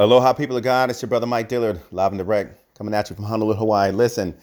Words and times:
Aloha, 0.00 0.32
people 0.32 0.56
of 0.56 0.62
God. 0.62 0.88
It's 0.88 1.02
your 1.02 1.10
brother 1.10 1.26
Mike 1.26 1.50
Dillard, 1.50 1.78
live 1.90 2.12
and 2.12 2.18
direct, 2.18 2.74
coming 2.74 2.94
at 2.94 3.10
you 3.10 3.16
from 3.16 3.26
Honolulu, 3.26 3.54
Hawaii. 3.54 3.92
Listen, 3.92 4.34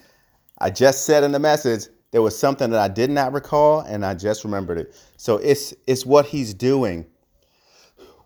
I 0.60 0.70
just 0.70 1.04
said 1.04 1.24
in 1.24 1.32
the 1.32 1.40
message 1.40 1.86
there 2.12 2.22
was 2.22 2.38
something 2.38 2.70
that 2.70 2.80
I 2.80 2.88
did 2.88 3.10
not 3.10 3.34
recall, 3.34 3.80
and 3.80 4.06
I 4.06 4.14
just 4.14 4.44
remembered 4.44 4.78
it. 4.78 4.96
So 5.18 5.38
it's 5.38 5.74
it's 5.88 6.06
what 6.06 6.28
he's 6.28 6.54
doing. 6.54 7.08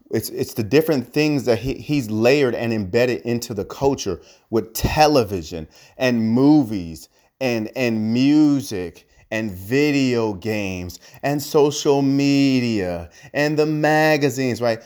It's 0.09 0.27
it's 0.27 0.55
the 0.55 0.63
different 0.63 1.13
things 1.13 1.45
that 1.45 1.59
he, 1.59 1.75
he's 1.75 2.11
layered 2.11 2.53
and 2.53 2.73
embedded 2.73 3.21
into 3.21 3.53
the 3.53 3.63
culture 3.63 4.19
with 4.49 4.73
television 4.73 5.69
and 5.95 6.33
movies 6.33 7.07
and 7.39 7.71
and 7.77 8.11
music 8.11 9.07
and 9.31 9.51
video 9.51 10.33
games 10.33 10.99
and 11.23 11.41
social 11.41 12.01
media 12.01 13.09
and 13.33 13.57
the 13.57 13.65
magazines, 13.65 14.61
right? 14.61 14.83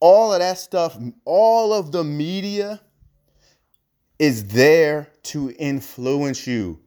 All 0.00 0.32
of 0.32 0.40
that 0.40 0.58
stuff, 0.58 0.96
all 1.24 1.72
of 1.72 1.92
the 1.92 2.04
media 2.04 2.80
is 4.18 4.48
there 4.48 5.08
to 5.24 5.50
influence 5.58 6.46
you. 6.46 6.80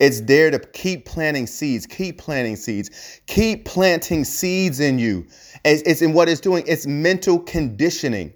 It's 0.00 0.20
there 0.20 0.50
to 0.50 0.58
keep 0.58 1.06
planting 1.06 1.46
seeds, 1.46 1.86
keep 1.86 2.18
planting 2.18 2.56
seeds, 2.56 3.20
keep 3.26 3.64
planting 3.64 4.24
seeds 4.24 4.80
in 4.80 4.98
you. 4.98 5.26
It's, 5.64 5.82
it's 5.82 6.02
in 6.02 6.12
what 6.12 6.28
it's 6.28 6.40
doing, 6.40 6.64
it's 6.66 6.86
mental 6.86 7.40
conditioning. 7.40 8.32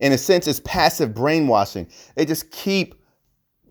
In 0.00 0.12
a 0.12 0.18
sense, 0.18 0.46
it's 0.46 0.60
passive 0.60 1.14
brainwashing. 1.14 1.88
They 2.16 2.26
just 2.26 2.50
keep, 2.50 2.96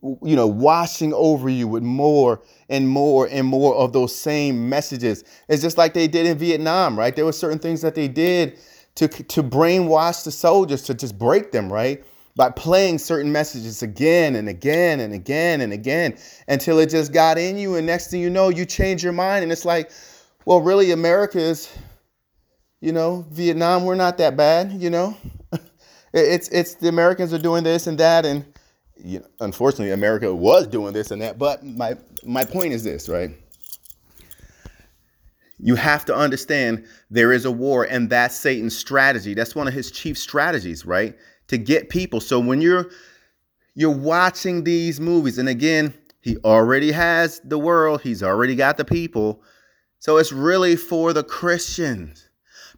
you 0.01 0.35
know, 0.35 0.47
washing 0.47 1.13
over 1.13 1.49
you 1.49 1.67
with 1.67 1.83
more 1.83 2.41
and 2.69 2.89
more 2.89 3.27
and 3.29 3.45
more 3.45 3.75
of 3.75 3.93
those 3.93 4.15
same 4.15 4.67
messages. 4.67 5.23
It's 5.47 5.61
just 5.61 5.77
like 5.77 5.93
they 5.93 6.07
did 6.07 6.25
in 6.25 6.37
Vietnam, 6.37 6.97
right? 6.97 7.15
There 7.15 7.25
were 7.25 7.31
certain 7.31 7.59
things 7.59 7.81
that 7.81 7.93
they 7.93 8.07
did 8.07 8.57
to, 8.95 9.07
to 9.07 9.43
brainwash 9.43 10.23
the 10.23 10.31
soldiers, 10.31 10.83
to 10.83 10.93
just 10.93 11.17
break 11.17 11.51
them, 11.51 11.71
right? 11.71 12.03
by 12.35 12.49
playing 12.49 12.97
certain 12.97 13.31
messages 13.31 13.83
again 13.83 14.35
and 14.35 14.49
again 14.49 14.99
and 14.99 15.13
again 15.13 15.61
and 15.61 15.71
again 15.71 16.17
until 16.47 16.79
it 16.79 16.89
just 16.89 17.13
got 17.13 17.37
in 17.37 17.57
you. 17.57 17.75
And 17.75 17.85
next 17.85 18.09
thing 18.09 18.21
you 18.21 18.29
know, 18.29 18.49
you 18.49 18.65
change 18.65 19.03
your 19.03 19.13
mind. 19.13 19.43
And 19.43 19.51
it's 19.51 19.65
like, 19.65 19.91
well, 20.45 20.59
really, 20.59 20.91
America 20.91 21.39
is, 21.39 21.71
you 22.81 22.91
know, 22.91 23.25
Vietnam, 23.31 23.85
we're 23.85 23.95
not 23.95 24.17
that 24.17 24.35
bad, 24.35 24.71
you 24.71 24.89
know? 24.89 25.15
it's, 26.13 26.47
it's 26.49 26.75
the 26.75 26.87
Americans 26.87 27.33
are 27.33 27.39
doing 27.39 27.63
this 27.63 27.87
and 27.87 27.99
that. 27.99 28.25
And 28.25 28.45
you 28.97 29.19
know, 29.19 29.27
unfortunately, 29.39 29.91
America 29.91 30.33
was 30.33 30.67
doing 30.67 30.93
this 30.93 31.11
and 31.11 31.21
that. 31.21 31.37
But 31.37 31.63
my, 31.63 31.95
my 32.23 32.43
point 32.43 32.73
is 32.73 32.83
this, 32.83 33.07
right? 33.07 33.31
You 35.63 35.75
have 35.75 36.05
to 36.05 36.15
understand 36.15 36.85
there 37.09 37.31
is 37.31 37.45
a 37.45 37.51
war, 37.51 37.85
and 37.85 38.09
that's 38.09 38.35
Satan's 38.35 38.77
strategy. 38.77 39.33
That's 39.33 39.55
one 39.55 39.67
of 39.67 39.73
his 39.73 39.91
chief 39.91 40.17
strategies, 40.17 40.85
right? 40.85 41.15
to 41.47 41.57
get 41.57 41.89
people. 41.89 42.19
So 42.19 42.39
when 42.39 42.61
you're 42.61 42.89
you're 43.75 43.91
watching 43.95 44.63
these 44.63 44.99
movies, 44.99 45.37
and 45.37 45.49
again, 45.49 45.93
he 46.21 46.37
already 46.37 46.91
has 46.91 47.41
the 47.43 47.57
world, 47.57 48.01
he's 48.01 48.23
already 48.23 48.55
got 48.55 48.77
the 48.77 48.85
people. 48.85 49.41
So 49.99 50.17
it's 50.17 50.31
really 50.31 50.75
for 50.75 51.13
the 51.13 51.23
Christians 51.23 52.29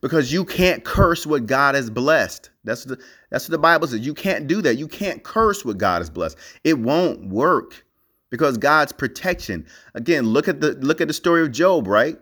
because 0.02 0.32
you 0.32 0.46
can't 0.46 0.84
curse 0.84 1.26
what 1.26 1.48
God 1.48 1.76
has 1.76 1.90
blessed. 1.90 2.50
That's 2.64 2.86
the 2.86 2.98
that's 3.30 3.48
what 3.48 3.52
the 3.52 3.60
Bible 3.60 3.88
says. 3.88 4.06
You 4.06 4.14
can't 4.14 4.48
do 4.48 4.62
that. 4.62 4.76
You 4.76 4.88
can't 4.88 5.24
curse 5.24 5.66
what 5.66 5.78
God 5.78 6.00
has 6.00 6.10
blessed. 6.10 6.38
It 6.64 6.80
won't 6.80 7.28
work 7.30 7.86
because 8.30 8.58
God's 8.58 8.92
protection. 8.92 9.66
Again, 9.94 10.26
look 10.26 10.48
at 10.48 10.62
the 10.62 10.74
look 10.74 11.02
at 11.02 11.08
the 11.08 11.14
story 11.14 11.42
of 11.42 11.52
Job, 11.52 11.88
right? 11.88 12.20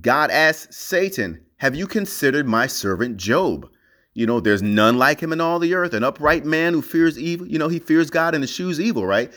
God 0.00 0.30
asks 0.30 0.76
Satan, 0.76 1.40
"Have 1.58 1.74
you 1.74 1.86
considered 1.86 2.46
my 2.46 2.66
servant 2.66 3.16
Job?" 3.16 3.68
You 4.14 4.26
know, 4.26 4.40
there's 4.40 4.62
none 4.62 4.98
like 4.98 5.20
him 5.20 5.32
in 5.32 5.40
all 5.40 5.58
the 5.58 5.74
earth, 5.74 5.94
an 5.94 6.02
upright 6.02 6.44
man 6.44 6.72
who 6.72 6.82
fears 6.82 7.18
evil. 7.18 7.46
You 7.46 7.58
know, 7.58 7.68
he 7.68 7.78
fears 7.78 8.10
God 8.10 8.34
and 8.34 8.42
eschews 8.42 8.80
evil, 8.80 9.06
right? 9.06 9.32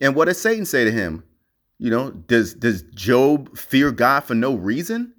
And 0.00 0.14
what 0.14 0.26
does 0.26 0.40
Satan 0.40 0.64
say 0.64 0.84
to 0.84 0.90
him? 0.90 1.22
You 1.78 1.90
know, 1.90 2.10
does 2.10 2.54
does 2.54 2.82
Job 2.94 3.56
fear 3.56 3.92
God 3.92 4.20
for 4.20 4.34
no 4.34 4.54
reason? 4.54 5.12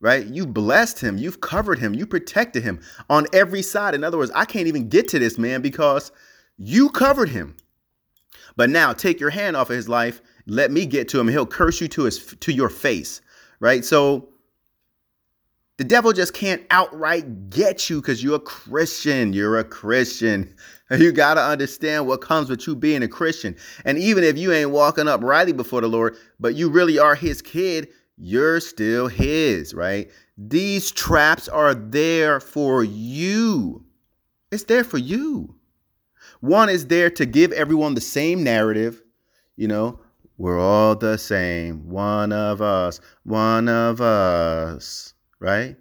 Right? 0.00 0.26
You 0.26 0.46
blessed 0.46 1.00
him, 1.00 1.16
you've 1.16 1.40
covered 1.40 1.78
him, 1.78 1.94
you 1.94 2.06
protected 2.06 2.64
him 2.64 2.80
on 3.08 3.26
every 3.32 3.62
side. 3.62 3.94
In 3.94 4.02
other 4.02 4.18
words, 4.18 4.32
I 4.34 4.44
can't 4.44 4.66
even 4.66 4.88
get 4.88 5.06
to 5.08 5.18
this 5.20 5.38
man 5.38 5.62
because 5.62 6.10
you 6.56 6.88
covered 6.90 7.28
him. 7.28 7.56
But 8.56 8.68
now 8.68 8.92
take 8.92 9.20
your 9.20 9.30
hand 9.30 9.56
off 9.56 9.70
of 9.70 9.76
his 9.76 9.88
life, 9.88 10.20
let 10.46 10.72
me 10.72 10.86
get 10.86 11.08
to 11.10 11.20
him, 11.20 11.28
he'll 11.28 11.46
curse 11.46 11.80
you 11.80 11.86
to 11.88 12.02
his 12.02 12.18
to 12.18 12.52
your 12.52 12.68
face. 12.68 13.20
Right? 13.60 13.84
So 13.84 14.28
the 15.82 15.88
devil 15.88 16.12
just 16.12 16.32
can't 16.32 16.62
outright 16.70 17.50
get 17.50 17.90
you 17.90 18.00
because 18.00 18.22
you're 18.22 18.36
a 18.36 18.38
Christian. 18.38 19.32
You're 19.32 19.58
a 19.58 19.64
Christian. 19.64 20.54
You 20.90 21.10
got 21.10 21.34
to 21.34 21.40
understand 21.40 22.06
what 22.06 22.20
comes 22.20 22.50
with 22.50 22.66
you 22.66 22.76
being 22.76 23.02
a 23.02 23.08
Christian. 23.08 23.56
And 23.86 23.98
even 23.98 24.22
if 24.22 24.36
you 24.36 24.52
ain't 24.52 24.70
walking 24.70 25.08
up 25.08 25.22
rightly 25.24 25.54
before 25.54 25.80
the 25.80 25.88
Lord, 25.88 26.16
but 26.38 26.54
you 26.54 26.68
really 26.68 26.98
are 26.98 27.14
his 27.14 27.40
kid, 27.40 27.88
you're 28.18 28.60
still 28.60 29.08
his, 29.08 29.72
right? 29.72 30.10
These 30.36 30.90
traps 30.90 31.48
are 31.48 31.74
there 31.74 32.40
for 32.40 32.84
you. 32.84 33.86
It's 34.50 34.64
there 34.64 34.84
for 34.84 34.98
you. 34.98 35.56
One 36.40 36.68
is 36.68 36.88
there 36.88 37.08
to 37.08 37.24
give 37.24 37.52
everyone 37.52 37.94
the 37.94 38.02
same 38.02 38.44
narrative, 38.44 39.02
you 39.56 39.66
know, 39.66 39.98
we're 40.36 40.60
all 40.60 40.94
the 40.94 41.16
same. 41.16 41.88
One 41.88 42.32
of 42.32 42.60
us, 42.60 43.00
one 43.24 43.68
of 43.68 44.02
us 44.02 45.14
right? 45.42 45.76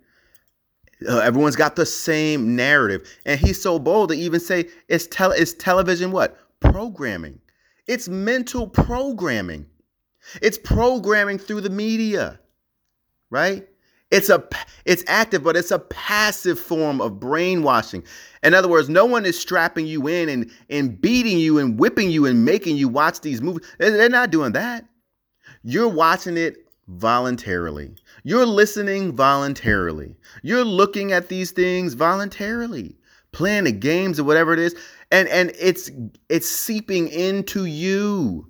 Uh, 1.08 1.20
everyone's 1.20 1.56
got 1.56 1.76
the 1.76 1.86
same 1.86 2.56
narrative, 2.56 3.08
and 3.26 3.40
he's 3.40 3.62
so 3.62 3.80
bold 3.80 4.10
to 4.10 4.16
even 4.16 4.40
say 4.40 4.68
it's 4.88 5.08
tele 5.08 5.36
it's 5.38 5.54
television 5.54 6.12
what 6.12 6.38
programming. 6.60 7.40
It's 7.88 8.08
mental 8.10 8.68
programming. 8.68 9.66
It's 10.42 10.58
programming 10.58 11.38
through 11.38 11.62
the 11.62 11.70
media, 11.70 12.40
right? 13.30 13.68
It's 14.12 14.30
a 14.30 14.44
it's 14.86 15.04
active, 15.08 15.44
but 15.44 15.56
it's 15.56 15.72
a 15.72 15.80
passive 15.80 16.60
form 16.60 17.00
of 17.00 17.20
brainwashing. 17.20 18.04
In 18.44 18.54
other 18.54 18.68
words, 18.68 18.90
no 18.90 19.06
one 19.06 19.26
is 19.26 19.40
strapping 19.40 19.88
you 19.88 20.08
in 20.08 20.28
and, 20.28 20.52
and 20.70 21.00
beating 21.00 21.38
you 21.38 21.60
and 21.60 21.80
whipping 21.80 22.12
you 22.12 22.26
and 22.26 22.44
making 22.46 22.78
you 22.78 22.90
watch 22.90 23.22
these 23.22 23.42
movies. 23.42 23.66
They're 23.78 24.10
not 24.10 24.32
doing 24.32 24.52
that. 24.52 24.86
You're 25.64 25.88
watching 25.88 26.38
it 26.38 26.68
voluntarily. 26.88 27.96
You're 28.24 28.46
listening 28.46 29.16
voluntarily. 29.16 30.16
You're 30.44 30.66
looking 30.66 31.12
at 31.12 31.30
these 31.30 31.52
things 31.52 31.94
voluntarily, 31.94 32.96
playing 33.32 33.66
the 33.66 33.72
games 33.72 34.20
or 34.20 34.24
whatever 34.24 34.54
it 34.54 34.60
is, 34.60 34.76
and 35.12 35.28
and 35.30 35.52
it's 35.60 35.92
it's 36.30 36.50
seeping 36.50 37.08
into 37.08 37.66
you. 37.66 38.48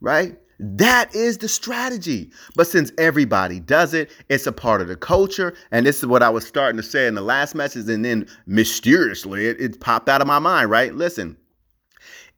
Right? 0.00 0.38
That 0.60 1.14
is 1.14 1.38
the 1.38 1.48
strategy. 1.48 2.32
But 2.56 2.66
since 2.66 2.90
everybody 2.98 3.60
does 3.60 3.94
it, 3.94 4.10
it's 4.28 4.46
a 4.46 4.52
part 4.52 4.80
of 4.80 4.88
the 4.88 4.96
culture. 4.96 5.54
And 5.70 5.86
this 5.86 5.98
is 5.98 6.06
what 6.06 6.22
I 6.22 6.30
was 6.30 6.46
starting 6.46 6.76
to 6.78 6.82
say 6.82 7.06
in 7.06 7.14
the 7.14 7.20
last 7.20 7.54
message. 7.54 7.88
And 7.88 8.04
then 8.04 8.26
mysteriously, 8.46 9.46
it, 9.46 9.60
it 9.60 9.80
popped 9.80 10.08
out 10.08 10.20
of 10.20 10.26
my 10.26 10.40
mind, 10.40 10.70
right? 10.70 10.92
Listen, 10.94 11.36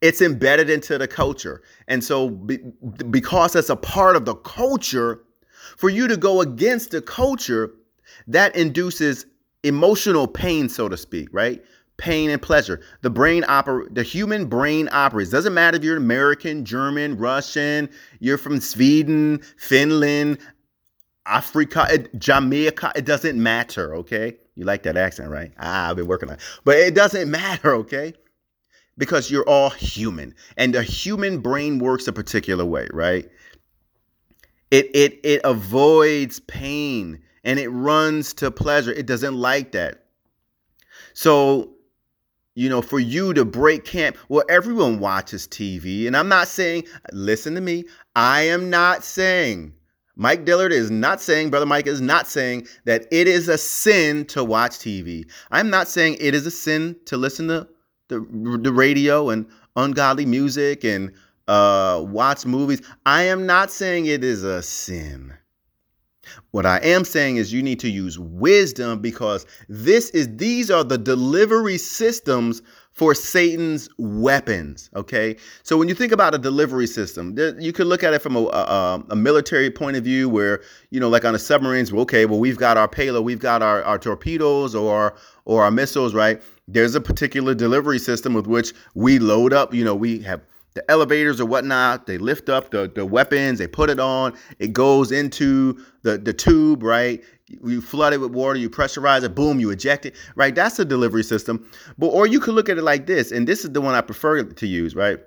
it's 0.03 0.21
embedded 0.21 0.69
into 0.69 0.99
the 0.99 1.09
culture. 1.09 1.63
And 1.89 2.05
so, 2.05 2.31
be, 2.31 2.59
because 3.09 3.57
it's 3.57 3.71
a 3.71 3.77
part 3.77 4.17
of 4.17 4.27
the 4.27 4.35
culture, 4.35 5.23
for 5.77 5.89
you 5.89 6.09
to 6.09 6.17
go 6.17 6.41
against 6.41 6.95
a 6.95 7.01
culture, 7.01 7.73
that 8.27 8.55
induces 8.57 9.27
emotional 9.63 10.27
pain, 10.27 10.69
so 10.69 10.89
to 10.89 10.97
speak, 10.97 11.29
right? 11.33 11.63
Pain 11.97 12.31
and 12.31 12.41
pleasure. 12.41 12.81
The 13.03 13.11
brain 13.11 13.43
oper- 13.43 13.93
the 13.95 14.03
human 14.03 14.47
brain 14.47 14.89
operates. 14.91 15.31
Doesn't 15.31 15.53
matter 15.53 15.77
if 15.77 15.85
you're 15.85 15.97
American, 15.97 16.65
German, 16.65 17.19
Russian, 17.19 17.91
you're 18.21 18.39
from 18.39 18.61
Sweden, 18.61 19.43
Finland, 19.59 20.39
Africa, 21.27 22.07
Jamaica. 22.17 22.93
It 22.97 23.05
doesn't 23.05 23.41
matter, 23.41 23.95
okay? 23.97 24.37
You 24.55 24.65
like 24.65 24.83
that 24.85 24.97
accent, 24.97 25.31
right? 25.31 25.53
Ah, 25.59 25.91
I've 25.91 25.97
been 25.97 26.07
working 26.07 26.31
on 26.31 26.37
it. 26.37 26.41
But 26.65 26.77
it 26.79 26.95
doesn't 26.95 27.31
matter, 27.31 27.75
okay? 27.77 28.15
Because 28.97 29.31
you're 29.31 29.49
all 29.49 29.71
human. 29.71 30.35
And 30.57 30.75
the 30.75 30.83
human 30.83 31.41
brain 31.41 31.79
works 31.79 32.09
a 32.09 32.13
particular 32.13 32.65
way, 32.65 32.89
right? 32.93 33.29
It 34.71 34.91
it 34.95 35.21
it 35.25 35.41
avoids 35.45 36.41
pain 36.41 37.21
and 37.45 37.59
it 37.59 37.69
runs 37.69 38.35
to 38.35 38.51
pleasure. 38.51 38.93
It 38.93 39.07
doesn't 39.07 39.35
like 39.35 39.73
that. 39.73 40.05
So, 41.13 41.73
you 42.55 42.69
know, 42.69 42.83
for 42.83 42.99
you 42.99 43.33
to 43.35 43.45
break 43.45 43.85
camp, 43.85 44.17
well, 44.29 44.45
everyone 44.49 45.01
watches 45.01 45.47
TV. 45.49 46.07
And 46.07 46.17
I'm 46.17 46.29
not 46.29 46.49
saying, 46.49 46.85
listen 47.13 47.55
to 47.55 47.61
me, 47.61 47.85
I 48.15 48.43
am 48.43 48.71
not 48.71 49.05
saying, 49.05 49.73
Mike 50.17 50.45
Dillard 50.45 50.73
is 50.73 50.91
not 50.91 51.21
saying, 51.21 51.51
Brother 51.51 51.67
Mike 51.67 51.87
is 51.87 52.01
not 52.01 52.29
saying 52.29 52.67
that 52.85 53.07
it 53.11 53.27
is 53.27 53.49
a 53.49 53.57
sin 53.57 54.27
to 54.27 54.45
watch 54.45 54.73
TV. 54.73 55.29
I'm 55.51 55.71
not 55.71 55.89
saying 55.89 56.19
it 56.21 56.35
is 56.35 56.47
a 56.47 56.51
sin 56.51 56.97
to 57.07 57.17
listen 57.17 57.49
to 57.49 57.67
the, 58.09 58.21
the 58.61 58.73
radio 58.73 59.31
and 59.31 59.47
ungodly 59.77 60.27
music 60.27 60.85
and 60.85 61.13
uh, 61.51 62.01
watch 62.03 62.47
movies. 62.47 62.81
I 63.05 63.25
am 63.25 63.45
not 63.45 63.71
saying 63.73 64.07
it 64.07 64.23
is 64.23 64.45
a 64.45 64.63
sin. 64.63 65.35
What 66.53 66.65
I 66.65 66.79
am 66.79 67.05
saying 67.05 67.37
is 67.37 67.53
you 67.53 67.61
need 67.61 67.81
to 67.81 67.91
use 67.91 68.19
wisdom 68.19 69.01
because 69.01 69.47
this 69.69 70.11
is 70.11 70.37
these 70.37 70.71
are 70.71 70.85
the 70.85 70.97
delivery 70.99 71.77
systems 71.77 72.63
for 72.93 73.15
Satan's 73.15 73.89
weapons. 73.99 74.91
Okay, 74.95 75.37
so 75.65 75.77
when 75.77 75.89
you 75.89 75.95
think 75.95 76.13
about 76.13 76.35
a 76.35 76.39
delivery 76.39 76.87
system, 76.87 77.37
you 77.59 77.73
could 77.73 77.89
look 77.89 78.05
at 78.05 78.15
it 78.15 78.23
from 78.23 78.37
a, 78.37 78.41
a, 78.41 79.05
a, 79.11 79.17
military 79.17 79.71
point 79.71 79.97
of 79.97 80.05
view, 80.05 80.29
where 80.29 80.63
you 80.91 81.01
know, 81.01 81.09
like 81.09 81.25
on 81.25 81.33
the 81.33 81.39
submarines, 81.39 81.93
okay, 81.93 82.27
well 82.27 82.39
we've 82.39 82.59
got 82.59 82.77
our 82.77 82.89
payload, 82.89 83.25
we've 83.25 83.41
got 83.41 83.61
our, 83.61 83.83
our 83.83 83.99
torpedoes 83.99 84.75
or 84.75 85.17
or 85.47 85.65
our 85.65 85.71
missiles, 85.73 86.15
right? 86.15 86.41
There's 86.69 86.95
a 86.95 87.01
particular 87.01 87.55
delivery 87.55 87.99
system 87.99 88.35
with 88.35 88.47
which 88.47 88.73
we 88.95 89.19
load 89.19 89.53
up. 89.53 89.75
You 89.75 89.85
know, 89.85 89.97
we 89.97 90.21
have 90.21 90.43
the 90.75 90.89
elevators 90.91 91.41
or 91.41 91.47
whatnot. 91.47 92.07
They 92.07 92.19
lift 92.19 92.49
up 92.49 92.71
the, 92.71 92.91
the 92.95 93.05
weapons, 93.05 93.59
they 93.59 93.67
put 93.67 93.91
it 93.91 94.01
on, 94.01 94.37
it 94.59 94.73
goes 94.73 95.13
into 95.13 95.85
the, 96.03 96.19
the 96.19 96.33
tube, 96.33 96.83
right? 96.83 97.23
You 97.47 97.81
flood 97.81 98.13
it 98.13 98.19
with 98.19 98.33
water, 98.33 98.59
you 98.59 98.71
pressurize 98.71 99.25
it, 99.25 99.35
boom, 99.35 99.59
you 99.59 99.71
eject 99.71 100.07
it, 100.07 100.15
right? 100.37 100.55
That's 100.55 100.79
a 100.79 100.85
delivery 100.85 101.25
system. 101.25 101.69
But 101.99 102.09
or 102.09 102.27
you 102.27 102.39
could 102.39 102.55
look 102.55 102.69
at 102.69 102.79
it 102.79 102.85
like 102.85 103.07
this, 103.07 103.33
and 103.33 103.47
this 103.47 103.65
is 103.65 103.73
the 103.73 103.81
one 103.81 103.95
I 103.95 104.01
prefer 104.01 104.43
to 104.45 104.67
use, 104.67 104.95
right? 104.95 105.19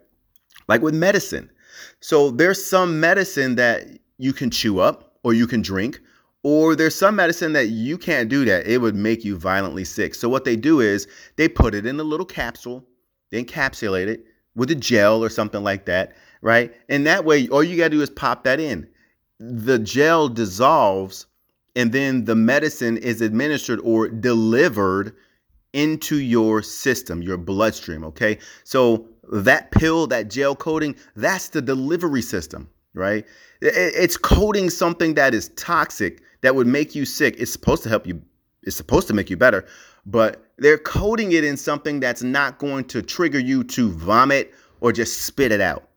Like 0.68 0.82
with 0.82 0.96
medicine. 0.96 1.52
So 2.00 2.32
there's 2.32 2.64
some 2.64 3.00
medicine 3.00 3.56
that 3.56 3.88
you 4.18 4.32
can 4.32 4.50
chew 4.50 4.80
up 4.80 5.18
or 5.24 5.34
you 5.34 5.48
can 5.48 5.62
drink, 5.62 6.00
or 6.44 6.76
there's 6.76 6.96
some 6.96 7.16
medicine 7.16 7.54
that 7.54 7.68
you 7.68 7.98
can't 7.98 8.30
do 8.30 8.46
that. 8.46 8.68
It 8.68 8.80
would 8.80 8.96
make 8.96 9.26
you 9.26 9.38
violently 9.38 9.86
sick. 9.86 10.16
So 10.16 10.30
what 10.30 10.46
they 10.46 10.56
do 10.56 10.80
is 10.80 11.08
they 11.36 11.48
put 11.48 11.74
it 11.74 11.86
in 11.86 12.00
a 12.00 12.04
little 12.04 12.26
capsule, 12.26 12.86
they 13.32 13.44
encapsulate 13.44 14.08
it 14.08 14.26
with 14.56 14.72
a 14.72 14.76
gel 14.76 15.24
or 15.24 15.30
something 15.30 15.64
like 15.64 15.86
that, 15.86 16.14
right? 16.42 16.74
And 16.90 17.06
that 17.08 17.26
way, 17.26 17.48
all 17.48 17.64
you 17.64 17.78
got 17.78 17.86
to 17.86 17.98
do 17.98 18.02
is 18.02 18.10
pop 18.10 18.44
that 18.44 18.60
in. 18.60 18.88
The 19.40 19.80
gel 19.80 20.30
dissolves, 20.30 21.26
and 21.76 21.92
then 21.92 22.26
the 22.26 22.36
medicine 22.36 22.98
is 22.98 23.22
administered 23.22 23.80
or 23.84 24.08
delivered 24.08 25.16
into 25.74 26.18
your 26.18 26.62
system, 26.62 27.24
your 27.24 27.38
bloodstream, 27.38 28.04
okay? 28.04 28.38
So 28.64 29.08
that 29.32 29.72
pill, 29.72 30.06
that 30.08 30.30
gel 30.30 30.56
coating, 30.56 30.96
that's 31.16 31.50
the 31.50 31.62
delivery 31.62 32.22
system, 32.22 32.70
right? 32.94 33.26
It's 33.62 34.18
coating 34.18 34.70
something 34.70 35.16
that 35.16 35.34
is 35.34 35.50
toxic 35.56 36.22
that 36.42 36.56
would 36.56 36.68
make 36.68 36.94
you 36.94 37.06
sick. 37.06 37.36
It's 37.40 37.52
supposed 37.52 37.82
to 37.84 37.90
help 37.90 38.06
you, 38.06 38.22
it's 38.66 38.76
supposed 38.76 39.08
to 39.08 39.14
make 39.14 39.30
you 39.30 39.38
better, 39.38 39.66
but 40.06 40.52
they're 40.58 40.78
coating 40.78 41.32
it 41.32 41.44
in 41.44 41.58
something 41.58 42.00
that's 42.00 42.24
not 42.24 42.58
going 42.58 42.86
to 42.86 43.02
trigger 43.02 43.40
you 43.40 43.64
to 43.66 43.92
vomit 43.92 44.54
or 44.82 44.92
just 44.92 45.22
spit 45.22 45.52
it 45.52 45.62
out. 45.62 45.90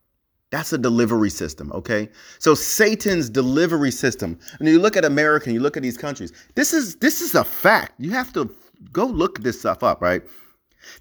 That's 0.50 0.72
a 0.72 0.78
delivery 0.78 1.30
system, 1.30 1.72
okay? 1.72 2.08
So 2.38 2.54
Satan's 2.54 3.28
delivery 3.28 3.90
system. 3.90 4.38
And 4.58 4.68
you 4.68 4.78
look 4.78 4.96
at 4.96 5.04
America 5.04 5.52
you 5.52 5.60
look 5.60 5.76
at 5.76 5.82
these 5.82 5.98
countries. 5.98 6.32
This 6.54 6.72
is 6.72 6.96
this 6.96 7.20
is 7.20 7.34
a 7.34 7.44
fact. 7.44 7.92
You 7.98 8.12
have 8.12 8.32
to 8.34 8.54
go 8.92 9.06
look 9.06 9.40
this 9.40 9.58
stuff 9.58 9.82
up, 9.82 10.00
right? 10.00 10.22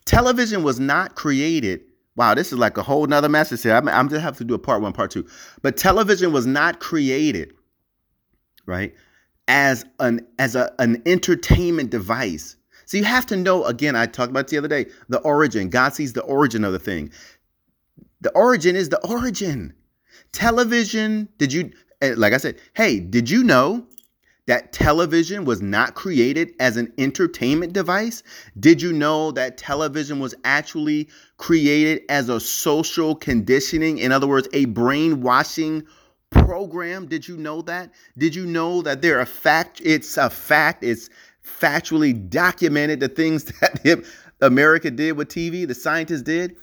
Television 0.05 0.63
was 0.63 0.79
not 0.79 1.15
created. 1.15 1.81
Wow, 2.15 2.33
this 2.33 2.51
is 2.51 2.57
like 2.57 2.77
a 2.77 2.83
whole 2.83 3.05
nother 3.05 3.29
message 3.29 3.61
here. 3.61 3.75
I'm, 3.75 3.87
I'm 3.87 4.09
just 4.09 4.21
have 4.21 4.37
to 4.37 4.43
do 4.43 4.53
a 4.53 4.59
part 4.59 4.81
one, 4.81 4.93
part 4.93 5.11
two. 5.11 5.27
But 5.61 5.77
television 5.77 6.31
was 6.31 6.45
not 6.45 6.79
created, 6.79 7.53
right, 8.65 8.95
as 9.47 9.85
an 9.99 10.25
as 10.39 10.55
a, 10.55 10.73
an 10.79 11.01
entertainment 11.05 11.89
device 11.89 12.55
so 12.85 12.97
you 12.97 13.03
have 13.03 13.25
to 13.27 13.35
know, 13.35 13.65
again, 13.65 13.95
I 13.95 14.05
talked 14.05 14.29
about 14.29 14.47
the 14.47 14.57
other 14.57 14.67
day, 14.67 14.85
the 15.09 15.19
origin. 15.19 15.69
God 15.69 15.93
sees 15.93 16.13
the 16.13 16.21
origin 16.23 16.63
of 16.63 16.71
the 16.71 16.79
thing. 16.79 17.11
The 18.21 18.31
origin 18.31 18.75
is 18.75 18.89
the 18.89 19.05
origin. 19.05 19.73
Television, 20.31 21.27
did 21.37 21.51
you, 21.51 21.71
eh, 22.01 22.13
like 22.15 22.33
I 22.33 22.37
said, 22.37 22.57
hey, 22.73 22.99
did 22.99 23.29
you 23.29 23.43
know 23.43 23.87
that 24.45 24.71
television 24.71 25.45
was 25.45 25.61
not 25.61 25.95
created 25.95 26.53
as 26.59 26.77
an 26.77 26.93
entertainment 26.99 27.73
device? 27.73 28.21
Did 28.59 28.81
you 28.81 28.93
know 28.93 29.31
that 29.31 29.57
television 29.57 30.19
was 30.19 30.35
actually 30.43 31.09
created 31.37 32.03
as 32.09 32.29
a 32.29 32.39
social 32.39 33.15
conditioning? 33.15 33.97
In 33.97 34.11
other 34.11 34.27
words, 34.27 34.47
a 34.53 34.65
brainwashing 34.65 35.83
program. 36.35 37.07
Did 37.07 37.27
you 37.27 37.37
know 37.37 37.61
that? 37.63 37.91
Did 38.17 38.35
you 38.35 38.45
know 38.45 38.81
that 38.81 39.01
there 39.01 39.17
are 39.17 39.21
a 39.21 39.25
fact? 39.25 39.81
It's 39.83 40.17
a 40.17 40.29
fact. 40.29 40.83
It's 40.83 41.09
factually 41.43 42.29
documented 42.29 42.99
the 42.99 43.07
things 43.07 43.43
that 43.61 44.05
America 44.41 44.91
did 44.91 45.13
with 45.13 45.29
TV, 45.29 45.67
the 45.67 45.75
scientists 45.75 46.21
did, 46.21 46.55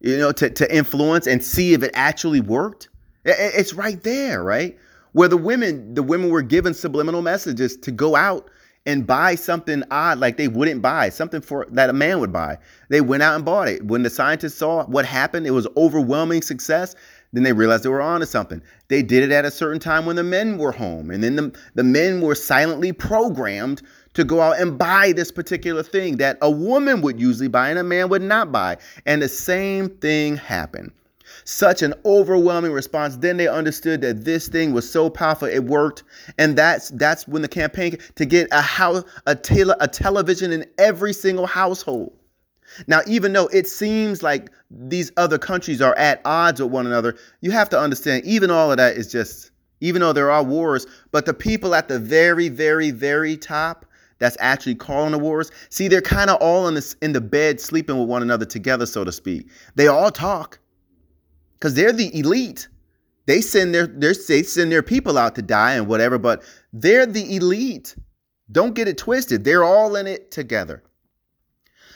you 0.00 0.18
know, 0.18 0.32
to, 0.32 0.50
to 0.50 0.74
influence 0.74 1.26
and 1.26 1.42
see 1.42 1.74
if 1.74 1.82
it 1.82 1.90
actually 1.94 2.40
worked. 2.40 2.88
It's 3.24 3.74
right 3.74 4.02
there, 4.02 4.42
right? 4.42 4.78
Where 5.12 5.28
the 5.28 5.36
women, 5.36 5.94
the 5.94 6.02
women 6.02 6.30
were 6.30 6.42
given 6.42 6.74
subliminal 6.74 7.22
messages 7.22 7.76
to 7.78 7.90
go 7.90 8.16
out 8.16 8.48
and 8.84 9.06
buy 9.06 9.34
something 9.36 9.84
odd 9.90 10.18
like 10.18 10.36
they 10.36 10.48
wouldn't 10.48 10.82
buy, 10.82 11.08
something 11.08 11.40
for 11.40 11.66
that 11.70 11.88
a 11.88 11.92
man 11.92 12.18
would 12.18 12.32
buy. 12.32 12.58
They 12.88 13.00
went 13.00 13.22
out 13.22 13.36
and 13.36 13.44
bought 13.44 13.68
it. 13.68 13.84
When 13.84 14.02
the 14.02 14.10
scientists 14.10 14.56
saw 14.56 14.84
what 14.86 15.04
happened, 15.04 15.46
it 15.46 15.52
was 15.52 15.68
overwhelming 15.76 16.42
success. 16.42 16.96
Then 17.32 17.44
they 17.44 17.52
realized 17.52 17.84
they 17.84 17.88
were 17.88 18.02
onto 18.02 18.26
something. 18.26 18.62
They 18.88 19.02
did 19.02 19.22
it 19.22 19.32
at 19.32 19.44
a 19.44 19.50
certain 19.50 19.80
time 19.80 20.04
when 20.04 20.16
the 20.16 20.22
men 20.22 20.58
were 20.58 20.72
home. 20.72 21.10
And 21.10 21.24
then 21.24 21.36
the, 21.36 21.58
the 21.74 21.84
men 21.84 22.20
were 22.20 22.34
silently 22.34 22.92
programmed 22.92 23.80
to 24.14 24.24
go 24.24 24.40
out 24.42 24.60
and 24.60 24.76
buy 24.76 25.12
this 25.12 25.30
particular 25.30 25.82
thing 25.82 26.18
that 26.18 26.36
a 26.42 26.50
woman 26.50 27.00
would 27.00 27.18
usually 27.18 27.48
buy 27.48 27.70
and 27.70 27.78
a 27.78 27.84
man 27.84 28.10
would 28.10 28.22
not 28.22 28.52
buy. 28.52 28.76
And 29.06 29.22
the 29.22 29.28
same 29.28 29.88
thing 29.88 30.36
happened. 30.36 30.92
Such 31.44 31.82
an 31.82 31.94
overwhelming 32.04 32.72
response. 32.72 33.16
Then 33.16 33.38
they 33.38 33.48
understood 33.48 34.02
that 34.02 34.24
this 34.24 34.48
thing 34.48 34.74
was 34.74 34.88
so 34.88 35.08
powerful, 35.08 35.48
it 35.48 35.64
worked, 35.64 36.02
and 36.38 36.56
that's 36.56 36.90
that's 36.90 37.26
when 37.26 37.40
the 37.42 37.48
campaign 37.48 37.96
to 38.16 38.26
get 38.26 38.48
a 38.52 38.60
house, 38.60 39.02
a, 39.26 39.34
tele, 39.34 39.74
a 39.80 39.88
television 39.88 40.52
in 40.52 40.66
every 40.78 41.12
single 41.12 41.46
household. 41.46 42.12
Now, 42.86 43.00
even 43.06 43.32
though 43.32 43.48
it 43.48 43.66
seems 43.66 44.22
like 44.22 44.50
these 44.70 45.12
other 45.16 45.38
countries 45.38 45.82
are 45.82 45.96
at 45.96 46.20
odds 46.24 46.60
with 46.60 46.70
one 46.70 46.86
another, 46.86 47.16
you 47.40 47.50
have 47.50 47.68
to 47.70 47.78
understand, 47.78 48.24
even 48.24 48.50
all 48.50 48.70
of 48.70 48.76
that 48.76 48.96
is 48.96 49.10
just, 49.10 49.50
even 49.80 50.00
though 50.00 50.12
there 50.12 50.30
are 50.30 50.42
wars, 50.42 50.86
but 51.10 51.26
the 51.26 51.34
people 51.34 51.74
at 51.74 51.88
the 51.88 51.98
very, 51.98 52.48
very, 52.48 52.90
very 52.90 53.36
top 53.36 53.86
that's 54.18 54.36
actually 54.38 54.76
calling 54.76 55.12
the 55.12 55.18
wars, 55.18 55.50
see, 55.68 55.88
they're 55.88 56.00
kind 56.00 56.30
of 56.30 56.40
all 56.40 56.68
in 56.68 56.74
this 56.74 56.94
in 57.02 57.12
the 57.12 57.20
bed 57.20 57.60
sleeping 57.60 57.98
with 57.98 58.08
one 58.08 58.22
another 58.22 58.44
together, 58.44 58.86
so 58.86 59.04
to 59.04 59.10
speak. 59.10 59.48
They 59.74 59.88
all 59.88 60.10
talk 60.10 60.60
because 61.54 61.74
they're 61.74 61.92
the 61.92 62.16
elite. 62.16 62.68
They 63.26 63.40
send 63.40 63.74
their, 63.74 63.86
their 63.86 64.14
they 64.14 64.42
send 64.42 64.70
their 64.70 64.82
people 64.82 65.18
out 65.18 65.34
to 65.36 65.42
die 65.42 65.74
and 65.74 65.86
whatever, 65.86 66.18
but 66.18 66.42
they're 66.72 67.06
the 67.06 67.36
elite. 67.36 67.96
Don't 68.50 68.74
get 68.74 68.88
it 68.88 68.98
twisted. 68.98 69.44
They're 69.44 69.64
all 69.64 69.96
in 69.96 70.06
it 70.06 70.30
together. 70.30 70.82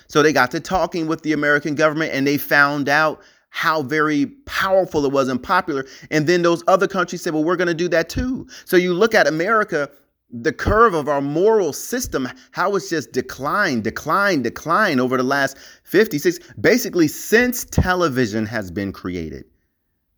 So 0.08 0.22
they 0.22 0.32
got 0.32 0.50
to 0.52 0.60
talking 0.60 1.06
with 1.06 1.22
the 1.22 1.32
American 1.32 1.74
government 1.74 2.12
and 2.12 2.26
they 2.26 2.38
found 2.38 2.88
out 2.88 3.20
how 3.50 3.82
very 3.82 4.26
powerful 4.44 5.04
it 5.04 5.12
was 5.12 5.28
and 5.28 5.42
popular. 5.42 5.86
And 6.10 6.26
then 6.26 6.42
those 6.42 6.62
other 6.68 6.86
countries 6.86 7.22
said, 7.22 7.32
well, 7.32 7.44
we're 7.44 7.56
going 7.56 7.68
to 7.68 7.74
do 7.74 7.88
that 7.88 8.08
too. 8.08 8.46
So 8.64 8.76
you 8.76 8.92
look 8.92 9.14
at 9.14 9.26
America 9.26 9.90
the 10.30 10.52
curve 10.52 10.94
of 10.94 11.08
our 11.08 11.20
moral 11.20 11.72
system, 11.72 12.28
how 12.50 12.74
it's 12.74 12.90
just 12.90 13.12
declined, 13.12 13.84
declined, 13.84 14.44
declined 14.44 15.00
over 15.00 15.16
the 15.16 15.22
last 15.22 15.56
56, 15.84 16.38
basically 16.60 17.08
since 17.08 17.64
television 17.64 18.44
has 18.46 18.70
been 18.70 18.92
created. 18.92 19.44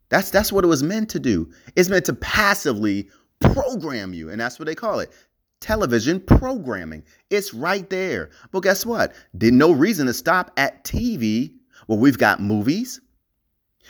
That's 0.08 0.30
that's 0.30 0.50
what 0.50 0.64
it 0.64 0.68
was 0.68 0.82
meant 0.82 1.10
to 1.10 1.20
do. 1.20 1.50
It's 1.76 1.90
meant 1.90 2.06
to 2.06 2.14
passively 2.14 3.08
program 3.40 4.14
you, 4.14 4.30
and 4.30 4.40
that's 4.40 4.58
what 4.58 4.66
they 4.66 4.74
call 4.74 5.00
it. 5.00 5.12
Television 5.60 6.20
programming. 6.20 7.02
It's 7.30 7.52
right 7.52 7.88
there. 7.90 8.30
But 8.52 8.60
guess 8.60 8.86
what? 8.86 9.14
There's 9.34 9.52
no 9.52 9.72
reason 9.72 10.06
to 10.06 10.14
stop 10.14 10.52
at 10.56 10.84
TV. 10.84 11.54
Well, 11.86 11.98
we've 11.98 12.18
got 12.18 12.40
movies, 12.40 13.00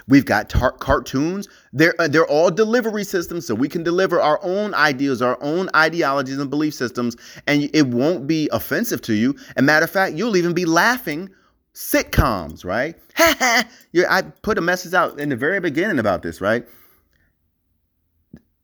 We've 0.06 0.24
got 0.24 0.48
tar- 0.48 0.72
cartoons. 0.72 1.48
They're 1.72 1.94
uh, 1.98 2.08
they're 2.08 2.26
all 2.26 2.50
delivery 2.50 3.04
systems, 3.04 3.46
so 3.46 3.54
we 3.54 3.68
can 3.68 3.82
deliver 3.82 4.20
our 4.20 4.38
own 4.42 4.74
ideas, 4.74 5.20
our 5.22 5.38
own 5.42 5.68
ideologies 5.74 6.38
and 6.38 6.50
belief 6.50 6.74
systems, 6.74 7.16
and 7.46 7.68
it 7.72 7.88
won't 7.88 8.26
be 8.26 8.48
offensive 8.52 9.02
to 9.02 9.14
you. 9.14 9.34
And 9.56 9.66
matter 9.66 9.84
of 9.84 9.90
fact, 9.90 10.14
you'll 10.14 10.36
even 10.36 10.52
be 10.52 10.64
laughing. 10.64 11.30
Sitcoms, 11.74 12.64
right? 12.64 12.96
I 13.18 14.22
put 14.42 14.58
a 14.58 14.60
message 14.60 14.94
out 14.94 15.20
in 15.20 15.28
the 15.28 15.36
very 15.36 15.60
beginning 15.60 16.00
about 16.00 16.22
this, 16.22 16.40
right? 16.40 16.66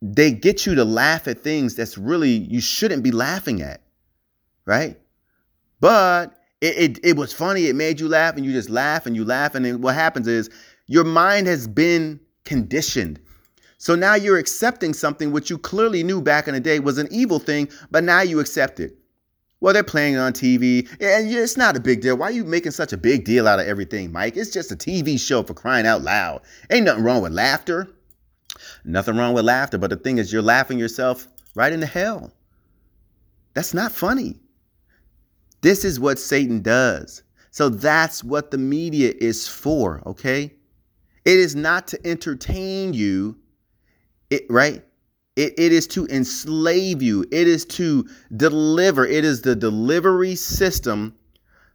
They 0.07 0.33
get 0.33 0.67
you 0.67 0.75
to 0.75 0.85
laugh 0.85 1.27
at 1.29 1.43
things 1.43 1.77
that's 1.77 1.97
really 1.97 2.29
you 2.29 2.61
shouldn't 2.61 3.03
be 3.03 3.11
laughing 3.11 3.63
at, 3.63 3.81
right? 4.67 4.99
But 5.81 6.35
it, 6.61 6.99
it, 6.99 6.99
it 7.03 7.17
was 7.17 7.33
funny. 7.33 7.69
It 7.69 7.75
made 7.75 8.01
you 8.01 8.09
laugh, 8.09 8.37
and 8.37 8.45
you 8.45 8.53
just 8.53 8.69
laugh 8.69 9.07
and 9.07 9.17
you 9.17 9.25
laugh, 9.25 9.55
and 9.55 9.65
then 9.65 9.81
what 9.81 9.95
happens 9.95 10.29
is 10.29 10.51
your 10.89 11.05
mind 11.05 11.47
has 11.47 11.67
been 11.67 12.21
conditioned. 12.45 13.19
So 13.79 13.95
now 13.95 14.15
you're 14.15 14.37
accepting 14.37 14.93
something 14.93 15.33
which 15.33 15.49
you 15.49 15.57
clearly 15.57 16.03
knew 16.03 16.21
back 16.21 16.49
in 16.49 16.55
the 16.55 16.61
day 16.61 16.81
was 16.81 16.99
an 16.99 17.09
evil 17.11 17.39
thing, 17.39 17.71
but 17.91 18.05
now 18.05 18.21
you 18.21 18.41
accept 18.41 18.81
it. 18.81 18.99
Well, 19.61 19.73
they're 19.73 19.83
playing 19.83 20.15
it 20.15 20.19
on 20.19 20.35
TV, 20.35 20.87
and 21.01 21.33
it's 21.33 21.57
not 21.57 21.79
a 21.79 21.81
big 21.81 22.03
deal. 22.03 22.19
Why 22.19 22.27
are 22.27 22.33
you 22.33 22.45
making 22.45 22.73
such 22.73 22.93
a 22.93 22.99
big 22.99 23.25
deal 23.25 23.49
out 23.49 23.59
of 23.59 23.67
everything, 23.67 24.13
Mike? 24.13 24.37
It's 24.37 24.51
just 24.51 24.71
a 24.71 24.77
TV 24.77 25.19
show 25.19 25.43
for 25.43 25.55
crying 25.55 25.87
out 25.87 26.03
loud. 26.03 26.43
Ain't 26.71 26.85
nothing 26.85 27.05
wrong 27.05 27.23
with 27.23 27.33
laughter. 27.33 27.89
Nothing 28.85 29.17
wrong 29.17 29.35
with 29.35 29.45
laughter, 29.45 29.79
but 29.79 29.91
the 29.91 29.97
thing 29.97 30.19
is, 30.19 30.33
you're 30.33 30.43
laughing 30.43 30.79
yourself 30.79 31.29
right 31.55 31.73
into 31.73 31.87
hell. 31.87 32.33
That's 33.55 33.75
not 33.75 33.93
funny. 33.93 34.41
This 35.63 35.85
is 35.85 36.01
what 36.01 36.19
Satan 36.19 36.61
does. 36.61 37.23
So 37.51 37.69
that's 37.69 38.25
what 38.25 38.51
the 38.51 38.59
media 38.59 39.13
is 39.17 39.47
for, 39.47 40.03
okay? 40.07 40.53
It 41.25 41.39
is 41.39 41.55
not 41.55 41.87
to 41.89 42.07
entertain 42.07 42.93
you, 42.93 43.39
it 44.29 44.45
right? 44.51 44.85
It, 45.37 45.55
it 45.59 45.73
is 45.73 45.87
to 45.89 46.07
enslave 46.07 47.03
you. 47.03 47.25
It 47.31 47.49
is 47.49 47.65
to 47.67 48.09
deliver. 48.37 49.07
It 49.07 49.25
is 49.25 49.43
the 49.43 49.57
delivery 49.57 50.35
system 50.35 51.15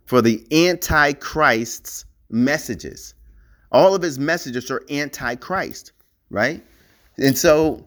for 0.06 0.22
the 0.22 0.46
antichrist's 0.52 2.06
messages. 2.30 3.16
All 3.72 3.96
of 3.96 4.02
his 4.02 4.18
messages 4.18 4.72
are 4.72 4.84
antichrist, 4.90 5.92
right? 6.30 6.64
And 7.20 7.38
so 7.38 7.86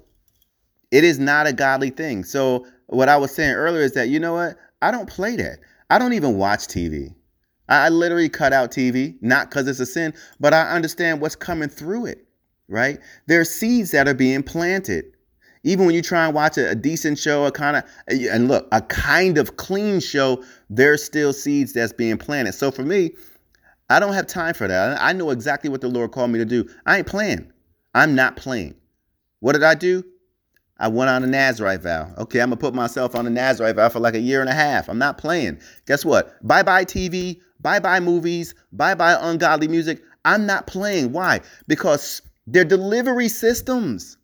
it 0.91 1.05
is 1.05 1.19
not 1.19 1.47
a 1.47 1.53
godly 1.53 1.91
thing. 1.91 2.25
So 2.25 2.67
what 2.87 3.09
I 3.09 3.17
was 3.17 3.35
saying 3.35 3.55
earlier 3.55 3.83
is 3.83 3.93
that 3.93 4.09
you 4.09 4.21
know 4.21 4.35
what? 4.35 4.57
I 4.83 4.91
don't 4.91 5.09
play 5.09 5.37
that. 5.37 5.59
I 5.91 5.99
don't 5.99 6.13
even 6.13 6.37
watch 6.37 6.61
TV. 6.61 7.15
I 7.69 7.89
literally 7.89 8.29
cut 8.29 8.53
out 8.53 8.71
TV, 8.71 9.17
not 9.23 9.49
because 9.49 9.67
it's 9.67 9.81
a 9.81 9.87
sin, 9.87 10.13
but 10.41 10.53
I 10.53 10.71
understand 10.71 11.21
what's 11.21 11.37
coming 11.37 11.69
through 11.69 12.07
it, 12.07 12.27
right? 12.69 12.99
There 13.27 13.41
are 13.41 13.45
seeds 13.45 13.93
that 13.93 14.09
are 14.09 14.15
being 14.15 14.43
planted. 14.43 15.07
Even 15.65 15.87
when 15.87 15.95
you 15.95 16.03
try 16.03 16.27
and 16.27 16.35
watch 16.35 16.59
a, 16.59 16.71
a 16.71 16.75
decent 16.75 17.19
show, 17.19 17.47
a 17.47 17.53
kind 17.53 17.77
of, 17.77 17.85
and 18.09 18.49
look, 18.49 18.69
a 18.73 18.83
kind 18.83 19.39
of 19.39 19.57
clean 19.57 20.01
show, 20.01 20.43
there's 20.69 21.03
still 21.03 21.33
seeds 21.33 21.73
that's 21.73 21.93
being 21.93 22.19
planted. 22.19 22.53
So 22.53 22.71
for 22.71 22.83
me, 22.83 23.13
I 23.89 24.01
don't 24.01 24.13
have 24.13 24.27
time 24.27 24.55
for 24.55 24.67
that. 24.67 25.01
I 25.01 25.13
know 25.13 25.31
exactly 25.31 25.71
what 25.71 25.81
the 25.81 25.89
Lord 25.89 26.11
called 26.11 26.31
me 26.31 26.39
to 26.41 26.45
do. 26.45 26.69
I 26.85 26.99
ain't 26.99 27.07
playing. 27.07 27.51
I'm 27.95 28.15
not 28.15 28.37
playing. 28.37 28.75
What 29.43 29.55
did 29.55 29.65
I 29.65 29.75
do? 29.75 30.05
I 30.79 30.87
went 30.87 31.11
on 31.11 31.25
a 31.25 31.27
Nazarite 31.27 31.83
vow. 31.83 32.15
Okay, 32.17 32.41
I'm 32.41 32.51
gonna 32.51 32.59
put 32.59 32.75
myself 32.75 33.17
on 33.17 33.27
a 33.27 33.31
Nazarite 33.31 33.75
vow 33.75 33.89
for 33.89 33.99
like 33.99 34.15
a 34.15 34.21
year 34.21 34.41
and 34.41 34.49
a 34.49 34.55
half. 34.55 34.89
I'm 34.89 34.99
not 34.99 35.19
playing. 35.19 35.59
Guess 35.85 36.05
what? 36.05 36.37
Bye 36.47 36.63
bye 36.63 36.85
TV, 36.85 37.41
bye 37.61 37.81
bye 37.81 37.99
movies, 37.99 38.55
bye 38.71 38.95
bye 38.95 39.17
ungodly 39.21 39.67
music. 39.67 40.01
I'm 40.25 40.47
not 40.47 40.69
playing. 40.69 41.11
Why? 41.11 41.41
Because 41.67 42.23
they're 42.47 42.65
delivery 42.65 43.27
systems. 43.29 44.17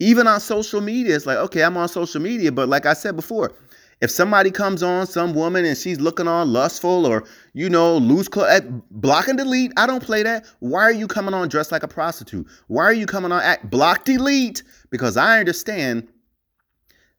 Even 0.00 0.26
on 0.26 0.40
social 0.40 0.80
media, 0.80 1.14
it's 1.14 1.26
like, 1.26 1.38
okay, 1.38 1.62
I'm 1.62 1.76
on 1.76 1.88
social 1.88 2.20
media, 2.20 2.50
but 2.50 2.68
like 2.68 2.86
I 2.86 2.94
said 2.94 3.14
before, 3.14 3.52
if 4.00 4.10
somebody 4.10 4.50
comes 4.50 4.82
on, 4.82 5.06
some 5.06 5.34
woman, 5.34 5.64
and 5.64 5.76
she's 5.76 6.00
looking 6.00 6.26
on 6.26 6.52
lustful 6.52 7.06
or, 7.06 7.24
you 7.52 7.68
know, 7.68 7.98
loose 7.98 8.28
clothes, 8.28 8.62
block 8.90 9.28
and 9.28 9.36
delete. 9.36 9.72
I 9.76 9.86
don't 9.86 10.02
play 10.02 10.22
that. 10.22 10.46
Why 10.60 10.82
are 10.82 10.92
you 10.92 11.06
coming 11.06 11.34
on 11.34 11.48
dressed 11.48 11.70
like 11.70 11.82
a 11.82 11.88
prostitute? 11.88 12.46
Why 12.68 12.84
are 12.84 12.94
you 12.94 13.06
coming 13.06 13.30
on 13.30 13.42
at 13.42 13.70
block 13.70 14.04
delete? 14.04 14.62
Because 14.90 15.16
I 15.16 15.38
understand 15.38 16.08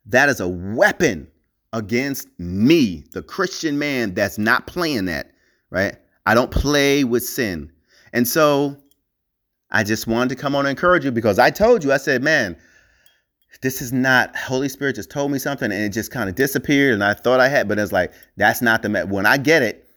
that 0.07 0.29
is 0.29 0.39
a 0.39 0.47
weapon 0.47 1.27
against 1.73 2.27
me, 2.39 3.03
the 3.11 3.21
Christian 3.21 3.77
man 3.77 4.13
that's 4.13 4.37
not 4.37 4.67
playing 4.67 5.05
that, 5.05 5.31
right? 5.69 5.95
I 6.25 6.33
don't 6.33 6.51
play 6.51 7.03
with 7.03 7.23
sin. 7.23 7.71
And 8.13 8.27
so 8.27 8.75
I 9.69 9.83
just 9.83 10.07
wanted 10.07 10.29
to 10.29 10.41
come 10.41 10.55
on 10.55 10.65
and 10.65 10.71
encourage 10.71 11.05
you 11.05 11.11
because 11.11 11.39
I 11.39 11.49
told 11.49 11.83
you, 11.83 11.93
I 11.93 11.97
said, 11.97 12.23
man, 12.23 12.57
this 13.61 13.81
is 13.81 13.91
not 13.91 14.35
Holy 14.35 14.69
Spirit 14.69 14.95
just 14.95 15.09
told 15.09 15.31
me 15.31 15.37
something 15.37 15.71
and 15.71 15.81
it 15.83 15.89
just 15.89 16.11
kind 16.11 16.29
of 16.29 16.35
disappeared 16.35 16.93
and 16.93 17.03
I 17.03 17.13
thought 17.13 17.39
I 17.39 17.47
had, 17.47 17.67
but 17.67 17.77
it's 17.77 17.91
like 17.91 18.13
that's 18.37 18.61
not 18.61 18.81
the 18.81 18.89
me- 18.89 19.03
when 19.03 19.25
I 19.25 19.37
get 19.37 19.61
it, 19.61 19.87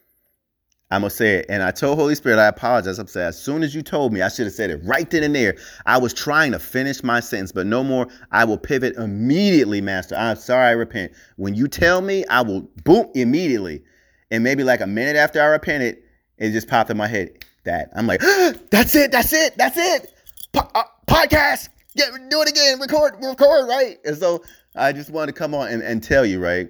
I'm 0.90 1.00
gonna 1.00 1.10
say 1.10 1.36
it. 1.36 1.46
And 1.48 1.62
I 1.62 1.70
told 1.70 1.98
Holy 1.98 2.14
Spirit, 2.14 2.38
I 2.38 2.46
apologize. 2.46 2.98
I'm 2.98 3.06
saying 3.06 3.28
as 3.28 3.40
soon 3.40 3.62
as 3.62 3.74
you 3.74 3.82
told 3.82 4.12
me, 4.12 4.22
I 4.22 4.28
should 4.28 4.46
have 4.46 4.54
said 4.54 4.70
it 4.70 4.80
right 4.84 5.08
then 5.10 5.22
and 5.22 5.34
there. 5.34 5.56
I 5.86 5.98
was 5.98 6.12
trying 6.12 6.52
to 6.52 6.58
finish 6.58 7.02
my 7.02 7.20
sentence, 7.20 7.52
but 7.52 7.66
no 7.66 7.82
more. 7.82 8.08
I 8.30 8.44
will 8.44 8.58
pivot 8.58 8.96
immediately, 8.96 9.80
Master. 9.80 10.14
I'm 10.14 10.36
sorry, 10.36 10.68
I 10.68 10.72
repent. 10.72 11.12
When 11.36 11.54
you 11.54 11.68
tell 11.68 12.00
me, 12.00 12.24
I 12.26 12.42
will 12.42 12.62
boom 12.84 13.08
immediately. 13.14 13.82
And 14.30 14.44
maybe 14.44 14.62
like 14.62 14.80
a 14.80 14.86
minute 14.86 15.16
after 15.16 15.40
I 15.40 15.46
repented, 15.46 15.98
it 16.38 16.50
just 16.50 16.68
popped 16.68 16.90
in 16.90 16.96
my 16.96 17.08
head. 17.08 17.44
That 17.64 17.88
I'm 17.96 18.06
like, 18.06 18.20
that's 18.70 18.94
it, 18.94 19.10
that's 19.10 19.32
it, 19.32 19.56
that's 19.56 19.76
it. 19.78 20.12
Po- 20.52 20.70
uh, 20.74 20.84
podcast 21.06 21.68
yeah, 21.94 22.06
do 22.28 22.42
it 22.42 22.48
again, 22.48 22.80
record, 22.80 23.14
record, 23.22 23.68
right? 23.68 23.98
And 24.04 24.16
so 24.16 24.42
I 24.74 24.92
just 24.92 25.10
wanted 25.10 25.32
to 25.32 25.38
come 25.38 25.54
on 25.54 25.68
and, 25.68 25.82
and 25.82 26.02
tell 26.02 26.26
you, 26.26 26.40
right? 26.40 26.68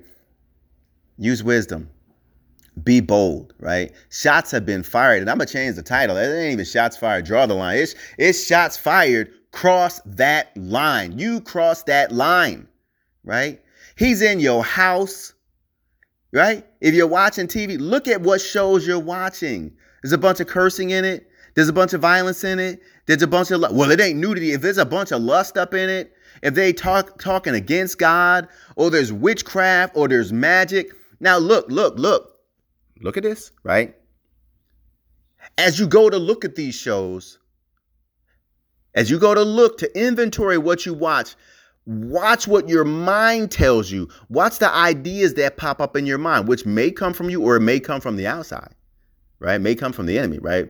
Use 1.17 1.43
wisdom. 1.43 1.89
Be 2.83 3.01
bold, 3.01 3.55
right? 3.59 3.93
Shots 4.11 4.51
have 4.51 4.67
been 4.67 4.83
fired, 4.83 5.21
and 5.21 5.31
I'm 5.31 5.39
gonna 5.39 5.47
change 5.47 5.77
the 5.77 5.83
title. 5.83 6.17
It 6.17 6.27
ain't 6.27 6.55
even 6.55 6.65
shots 6.65 6.97
fired. 6.97 7.25
Draw 7.25 7.47
the 7.47 7.55
line. 7.55 7.79
It's 7.79 7.95
it's 8.19 8.45
shots 8.45 8.77
fired. 8.77 9.31
Cross 9.53 10.01
that 10.05 10.55
line. 10.57 11.17
You 11.17 11.41
cross 11.41 11.85
that 11.85 12.11
line, 12.11 12.67
right? 13.23 13.63
He's 13.97 14.23
in 14.23 14.41
your 14.41 14.65
house, 14.65 15.35
right? 16.33 16.67
If 16.81 16.95
you're 16.95 17.07
watching 17.07 17.47
TV, 17.47 17.79
look 17.79 18.09
at 18.09 18.21
what 18.21 18.41
shows 18.41 18.85
you're 18.85 18.99
watching. 18.99 19.73
There's 20.03 20.13
a 20.13 20.19
bunch 20.19 20.41
of 20.41 20.49
cursing 20.49 20.91
in 20.91 21.05
it. 21.05 21.29
There's 21.55 21.69
a 21.69 21.73
bunch 21.73 21.93
of 21.93 22.01
violence 22.01 22.43
in 22.45 22.59
it. 22.59 22.81
There's 23.07 23.23
a 23.23 23.27
bunch 23.27 23.51
of 23.51 23.61
well, 23.61 23.91
it 23.91 24.01
ain't 24.01 24.19
nudity. 24.19 24.53
If 24.53 24.63
there's 24.63 24.79
a 24.79 24.85
bunch 24.85 25.13
of 25.13 25.23
lust 25.23 25.57
up 25.57 25.75
in 25.75 25.89
it, 25.89 26.13
if 26.43 26.55
they 26.55 26.73
talk 26.73 27.19
talking 27.21 27.55
against 27.55 27.99
God, 27.99 28.49
or 28.77 28.91
there's 28.91 29.13
witchcraft, 29.13 29.97
or 29.97 30.09
there's 30.09 30.33
magic. 30.33 30.93
Now 31.21 31.39
look, 31.39 31.67
look, 31.69 31.97
look, 31.97 32.39
look 33.01 33.17
at 33.17 33.23
this, 33.23 33.53
right? 33.63 33.95
As 35.57 35.79
you 35.79 35.87
go 35.87 36.11
to 36.11 36.19
look 36.19 36.45
at 36.45 36.57
these 36.57 36.75
shows, 36.75 37.39
as 38.95 39.11
you 39.11 39.19
go 39.19 39.35
to 39.35 39.43
look 39.43 39.79
to 39.79 39.99
inventory 39.99 40.59
what 40.59 40.87
you 40.87 40.95
watch, 40.95 41.37
watch 41.87 42.49
what 42.49 42.69
your 42.69 42.85
mind 42.85 43.51
tells 43.51 43.91
you. 43.91 44.09
Watch 44.29 44.59
the 44.59 44.73
ideas 44.73 45.35
that 45.35 45.57
pop 45.57 45.81
up 45.81 45.97
in 45.97 46.07
your 46.07 46.19
mind, 46.19 46.49
which 46.49 46.67
may 46.67 46.91
come 46.91 47.13
from 47.13 47.31
you 47.31 47.43
or 47.43 47.57
it 47.57 47.61
may 47.61 47.79
come 47.79 48.01
from 48.01 48.17
the 48.17 48.27
outside, 48.27 48.75
right? 49.39 49.57
It 49.57 49.61
may 49.61 49.75
come 49.75 49.93
from 49.93 50.07
the 50.07 50.19
enemy, 50.19 50.39
right? 50.39 50.69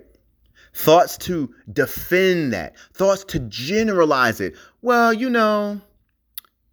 Thoughts 0.74 1.16
to 1.18 1.54
defend 1.72 2.52
that, 2.52 2.76
thoughts 2.92 3.24
to 3.24 3.38
generalize 3.38 4.40
it. 4.40 4.54
Well, 4.82 5.12
you 5.12 5.30
know, 5.30 5.80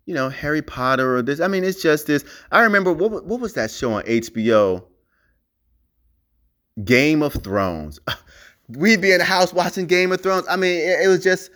you 0.05 0.13
know, 0.13 0.29
Harry 0.29 0.61
Potter 0.61 1.15
or 1.15 1.21
this. 1.21 1.39
I 1.39 1.47
mean, 1.47 1.63
it's 1.63 1.81
just 1.81 2.07
this. 2.07 2.25
I 2.51 2.61
remember 2.61 2.91
what 2.91 3.25
what 3.25 3.39
was 3.39 3.53
that 3.53 3.71
show 3.71 3.93
on 3.93 4.03
HBO? 4.03 4.83
Game 6.83 7.21
of 7.21 7.33
Thrones. 7.33 7.99
We'd 8.69 9.01
be 9.01 9.11
in 9.11 9.19
the 9.19 9.25
house 9.25 9.53
watching 9.53 9.85
Game 9.85 10.11
of 10.11 10.21
Thrones. 10.21 10.45
I 10.49 10.55
mean, 10.55 10.77
it, 10.77 11.05
it 11.05 11.07
was 11.07 11.23
just 11.23 11.51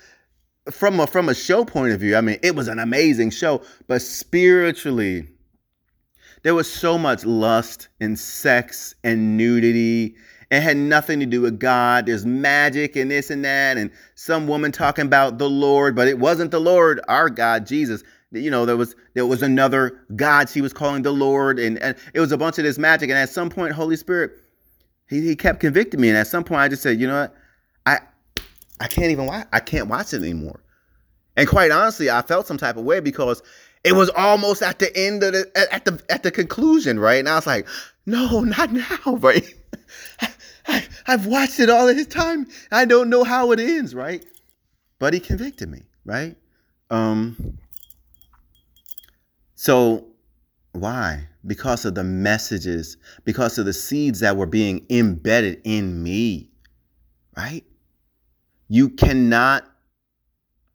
from 0.70 1.00
a 1.00 1.08
from 1.08 1.30
a 1.30 1.36
show 1.36 1.66
point 1.66 1.94
of 1.94 2.00
view. 2.00 2.16
I 2.16 2.22
mean, 2.22 2.38
it 2.44 2.56
was 2.56 2.68
an 2.68 2.80
amazing 2.80 3.32
show, 3.32 3.62
but 3.88 4.02
spiritually, 4.02 5.28
there 6.44 6.54
was 6.54 6.72
so 6.72 6.98
much 6.98 7.26
lust 7.26 7.88
and 8.00 8.20
sex 8.20 8.94
and 9.04 9.38
nudity 9.38 10.16
it 10.52 10.62
had 10.62 10.78
nothing 10.78 11.20
to 11.20 11.26
do 11.26 11.42
with 11.42 11.60
God. 11.60 12.06
There's 12.06 12.26
magic 12.26 12.96
and 12.96 13.10
this 13.10 13.30
and 13.30 13.44
that, 13.46 13.78
and 13.78 13.92
some 14.16 14.48
woman 14.48 14.72
talking 14.72 15.06
about 15.06 15.38
the 15.38 15.50
Lord, 15.50 15.96
but 15.96 16.08
it 16.08 16.20
wasn't 16.20 16.52
the 16.52 16.60
Lord, 16.60 17.02
our 17.08 17.30
God, 17.30 17.66
Jesus. 17.66 18.04
You 18.32 18.52
know, 18.52 18.66
there 18.66 18.78
was 18.78 18.96
there 19.14 19.26
was 19.26 19.42
another 19.42 20.02
God 20.16 20.50
she 20.50 20.62
was 20.62 20.74
calling 20.74 21.04
the 21.04 21.12
Lord, 21.12 21.58
and, 21.60 21.80
and 21.80 21.96
it 22.14 22.20
was 22.20 22.32
a 22.32 22.38
bunch 22.38 22.58
of 22.58 22.64
this 22.64 22.78
magic. 22.78 23.10
And 23.10 23.18
at 23.18 23.30
some 23.30 23.50
point, 23.50 23.74
Holy 23.74 23.96
Spirit, 23.96 24.32
he, 25.08 25.22
he 25.22 25.36
kept 25.36 25.60
convicting 25.60 26.02
me. 26.02 26.10
And 26.10 26.18
at 26.18 26.28
some 26.28 26.44
point, 26.44 26.62
I 26.62 26.68
just 26.68 26.84
said, 26.84 27.00
you 27.00 27.08
know 27.08 27.22
what? 27.22 27.36
I 27.86 28.00
I 28.80 28.88
can't 28.88 29.12
even 29.12 29.26
watch 29.26 29.48
I 29.54 29.60
can't 29.60 29.88
watch 29.88 30.14
it 30.14 30.22
anymore. 30.22 30.62
And 31.38 31.48
quite 31.48 31.72
honestly, 31.72 32.10
I 32.10 32.22
felt 32.22 32.48
some 32.48 32.58
type 32.58 32.78
of 32.78 32.84
way 32.84 33.00
because 33.00 33.42
it 33.84 33.94
was 33.94 34.10
almost 34.10 34.62
at 34.62 34.80
the 34.80 34.96
end 34.98 35.24
of 35.24 35.34
the 35.34 35.68
at 35.72 35.86
the 35.86 36.02
at 36.10 36.24
the 36.24 36.32
conclusion, 36.32 37.00
right? 37.00 37.20
And 37.20 37.30
I 37.30 37.36
was 37.36 37.48
like, 37.48 37.68
no, 38.06 38.42
not 38.42 38.72
now, 38.72 39.16
right? 39.18 39.54
I, 40.68 40.84
have 41.06 41.26
watched 41.28 41.60
it 41.60 41.70
all 41.70 41.88
this 41.88 42.08
time. 42.08 42.48
I 42.72 42.86
don't 42.86 43.10
know 43.10 43.24
how 43.24 43.52
it 43.52 43.60
ends, 43.60 43.94
right? 43.94 44.26
But 45.00 45.14
he 45.14 45.20
convicted 45.20 45.70
me, 45.70 45.84
right? 46.06 46.36
Um, 46.90 47.58
so 49.56 50.08
why? 50.72 51.28
Because 51.46 51.86
of 51.86 51.96
the 51.96 52.04
messages, 52.04 52.98
because 53.24 53.58
of 53.58 53.66
the 53.66 53.74
seeds 53.74 54.20
that 54.20 54.38
were 54.38 54.46
being 54.46 54.86
embedded 54.90 55.62
in 55.64 56.02
me, 56.02 56.50
right? 57.38 57.64
You 58.68 58.90
cannot 58.90 59.64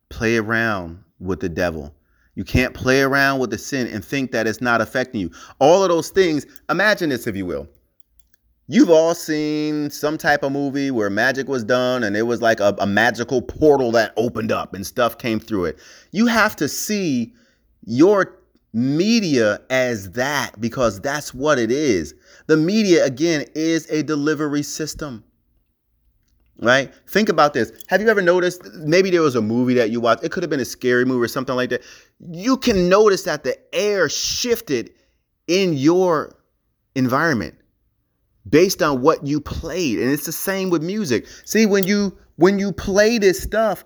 play 0.09 0.37
around 0.37 1.03
with 1.19 1.41
the 1.41 1.49
devil. 1.49 1.95
You 2.35 2.45
can't 2.45 2.73
play 2.73 3.03
around 3.03 3.41
with 3.41 3.51
the 3.51 3.59
sin 3.59 3.89
and 3.89 4.05
think 4.05 4.33
that 4.33 4.47
it's 4.47 4.61
not 4.61 4.81
affecting 4.81 5.21
you. 5.21 5.31
All 5.59 5.83
of 5.83 5.89
those 5.89 6.11
things, 6.11 6.47
imagine 6.69 7.11
this, 7.11 7.27
if 7.27 7.37
you 7.37 7.45
will. 7.45 7.69
You've 8.73 8.89
all 8.89 9.17
seen 9.17 9.91
some 9.91 10.17
type 10.17 10.45
of 10.45 10.53
movie 10.53 10.93
where 10.93 11.11
magic 11.11 11.49
was 11.49 11.65
done 11.65 12.05
and 12.05 12.17
it 12.17 12.23
was 12.23 12.41
like 12.41 12.61
a, 12.61 12.73
a, 12.79 12.87
magical 12.87 13.43
portal 13.43 13.91
that 13.91 14.13
opened 14.17 14.53
up 14.53 14.75
and 14.75 14.87
stuff 14.87 15.19
came 15.19 15.41
through 15.41 15.65
it. 15.65 15.79
You 16.13 16.29
have 16.29 16.55
to 16.55 16.69
see 16.69 17.35
your 17.85 18.39
media 18.73 19.61
as 19.71 20.13
that 20.13 20.53
because 20.61 21.01
that's 21.01 21.35
what 21.35 21.59
it 21.59 21.73
is. 21.73 22.15
The 22.47 22.57
media, 22.57 23.05
again, 23.05 23.45
is 23.57 23.91
a 23.91 24.05
delivery 24.05 24.63
system. 24.63 25.25
right? 26.63 26.95
Think 27.09 27.29
about 27.29 27.55
this. 27.55 27.73
Have 27.89 28.01
you 28.01 28.07
ever 28.07 28.23
noticed 28.23 28.63
maybe 28.75 29.11
there 29.11 29.23
was 29.23 29.35
a 29.35 29.43
movie 29.43 29.75
that 29.75 29.91
you 29.91 30.01
watched? 30.01 30.23
It 30.23 30.31
could 30.31 30.45
have 30.45 30.51
been 30.51 30.61
a 30.61 30.65
scary 30.65 31.05
movie 31.05 31.25
or 31.25 31.29
something 31.29 31.57
like 31.57 31.71
that. 31.71 31.83
You 32.21 32.57
can 32.57 32.89
notice 32.89 33.25
that 33.25 33.43
the 33.43 33.57
air 33.75 34.09
shifted 34.09 34.93
in 35.49 35.73
your 35.73 36.37
environment 36.95 37.57
based 38.51 38.83
on 38.83 39.01
what 39.01 39.27
you 39.27 39.41
played. 39.41 39.99
And 39.99 40.11
it's 40.11 40.27
the 40.27 40.33
same 40.33 40.71
with 40.71 40.83
music. 40.83 41.27
See, 41.45 41.67
when 41.67 41.87
you 41.87 42.17
when 42.37 42.59
you 42.59 42.73
play 42.73 43.19
this 43.19 43.43
stuff, 43.43 43.85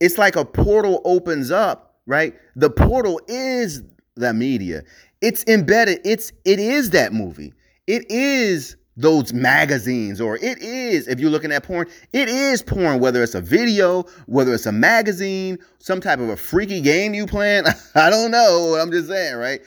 it's 0.00 0.18
like 0.18 0.36
a 0.36 0.44
portal 0.44 1.00
opens 1.04 1.50
up, 1.50 1.96
right? 2.06 2.34
The 2.56 2.70
portal 2.70 3.20
is 3.28 3.82
the 4.16 4.32
media. 4.32 4.82
It's 5.20 5.44
embedded. 5.46 6.00
It's 6.04 6.32
it 6.44 6.58
is 6.58 6.90
that 6.90 7.12
movie. 7.12 7.52
It 7.86 8.10
is 8.10 8.76
those 8.98 9.32
magazines, 9.32 10.20
or 10.20 10.36
it 10.36 10.58
is, 10.58 11.06
if 11.06 11.20
you're 11.20 11.30
looking 11.30 11.52
at 11.52 11.62
porn, 11.62 11.86
it 12.12 12.28
is 12.28 12.62
porn, 12.62 12.98
whether 12.98 13.22
it's 13.22 13.36
a 13.36 13.40
video, 13.40 14.02
whether 14.26 14.52
it's 14.52 14.66
a 14.66 14.72
magazine, 14.72 15.56
some 15.78 16.00
type 16.00 16.18
of 16.18 16.28
a 16.28 16.36
freaky 16.36 16.80
game 16.80 17.14
you 17.14 17.24
playing. 17.24 17.64
I 17.94 18.10
don't 18.10 18.32
know. 18.32 18.76
I'm 18.80 18.90
just 18.90 19.08
saying, 19.08 19.36
right? 19.36 19.60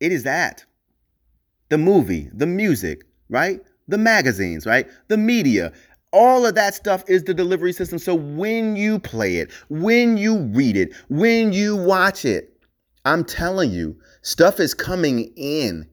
It 0.00 0.10
is 0.10 0.24
that. 0.24 0.64
The 1.68 1.78
movie, 1.78 2.28
the 2.32 2.46
music, 2.46 3.04
right? 3.30 3.60
The 3.88 3.98
magazines, 3.98 4.66
right? 4.66 4.86
The 5.08 5.16
media. 5.16 5.72
All 6.12 6.44
of 6.44 6.56
that 6.56 6.74
stuff 6.74 7.04
is 7.08 7.24
the 7.24 7.34
delivery 7.34 7.72
system. 7.72 7.98
So 7.98 8.14
when 8.14 8.76
you 8.76 8.98
play 8.98 9.36
it, 9.36 9.50
when 9.68 10.16
you 10.16 10.38
read 10.38 10.76
it, 10.76 10.92
when 11.08 11.52
you 11.52 11.76
watch 11.76 12.24
it, 12.24 12.52
I'm 13.04 13.24
telling 13.24 13.70
you, 13.70 13.96
stuff 14.22 14.60
is 14.60 14.74
coming 14.74 15.32
in 15.36 15.88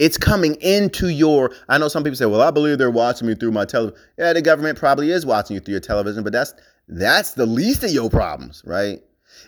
it's 0.00 0.16
coming 0.16 0.54
into 0.62 1.08
your. 1.08 1.52
I 1.68 1.76
know 1.76 1.88
some 1.88 2.02
people 2.02 2.16
say, 2.16 2.24
"Well, 2.24 2.40
I 2.40 2.50
believe 2.50 2.78
they're 2.78 2.90
watching 2.90 3.28
me 3.28 3.34
through 3.34 3.52
my 3.52 3.66
television." 3.66 4.00
Yeah, 4.18 4.32
the 4.32 4.40
government 4.40 4.78
probably 4.78 5.10
is 5.10 5.26
watching 5.26 5.54
you 5.54 5.60
through 5.60 5.72
your 5.72 5.80
television, 5.80 6.24
but 6.24 6.32
that's 6.32 6.54
that's 6.88 7.34
the 7.34 7.44
least 7.44 7.84
of 7.84 7.90
your 7.90 8.08
problems, 8.08 8.62
right? 8.64 9.02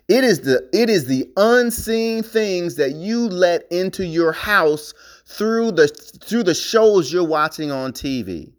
It 0.08 0.24
is 0.24 0.42
the 0.42 0.68
it 0.74 0.90
is 0.90 1.06
the 1.06 1.26
unseen 1.38 2.22
things 2.22 2.76
that 2.76 2.92
you 2.92 3.28
let 3.28 3.66
into 3.72 4.04
your 4.04 4.32
house 4.32 4.92
through 5.32 5.72
the 5.72 5.88
through 5.88 6.42
the 6.42 6.54
shows 6.54 7.12
you're 7.12 7.26
watching 7.26 7.70
on 7.70 7.92
TV. 7.92 8.52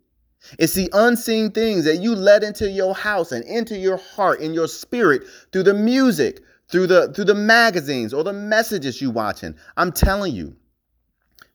It's 0.60 0.74
the 0.74 0.90
unseen 0.94 1.52
things 1.52 1.86
that 1.86 1.98
you 1.98 2.16
let 2.16 2.44
into 2.44 2.70
your 2.70 2.94
house 2.94 3.32
and 3.32 3.46
into 3.46 3.78
your 3.78 3.98
heart 3.98 4.42
and 4.42 4.54
your 4.54 4.68
spirit 4.68 5.24
through 5.52 5.64
the 5.64 5.74
music, 5.74 6.42
through 6.70 6.88
the 6.88 7.14
through 7.14 7.26
the 7.26 7.36
magazines 7.36 8.14
or 8.14 8.24
the 8.24 8.34
messages 8.34 9.02
you 9.02 9.12
watching. 9.12 9.56
I'm 9.78 9.92
telling 9.92 10.34
you. 10.34 10.56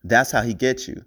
That's 0.04 0.30
how 0.30 0.42
he 0.42 0.54
gets 0.54 0.86
you. 0.88 1.04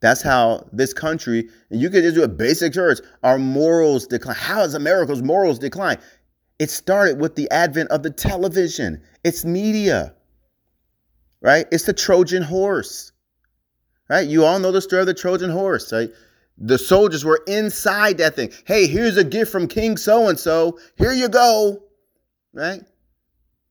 That's 0.00 0.22
how 0.22 0.68
this 0.72 0.92
country, 0.92 1.48
and 1.70 1.80
you 1.80 1.90
could 1.90 2.02
just 2.02 2.16
do 2.16 2.22
a 2.24 2.28
basic 2.28 2.74
search, 2.74 2.98
our 3.22 3.38
morals 3.38 4.06
decline. 4.06 4.36
How 4.36 4.56
has 4.56 4.74
America's 4.74 5.22
morals 5.22 5.58
decline? 5.58 5.98
It 6.58 6.70
started 6.70 7.20
with 7.20 7.36
the 7.36 7.50
advent 7.50 7.90
of 7.90 8.02
the 8.02 8.10
television. 8.10 9.00
It's 9.24 9.44
media, 9.44 10.14
right? 11.40 11.66
It's 11.70 11.84
the 11.84 11.92
Trojan 11.92 12.42
horse, 12.42 13.11
right? 14.12 14.28
You 14.28 14.44
all 14.44 14.58
know 14.58 14.72
the 14.72 14.82
story 14.82 15.00
of 15.00 15.06
the 15.06 15.14
Trojan 15.14 15.48
horse, 15.48 15.90
right? 15.90 16.10
The 16.58 16.76
soldiers 16.76 17.24
were 17.24 17.40
inside 17.46 18.18
that 18.18 18.36
thing. 18.36 18.52
Hey, 18.66 18.86
here's 18.86 19.16
a 19.16 19.24
gift 19.24 19.50
from 19.50 19.66
King 19.66 19.96
so 19.96 20.28
and 20.28 20.38
so. 20.38 20.78
Here 20.96 21.14
you 21.14 21.30
go, 21.30 21.82
right? 22.52 22.82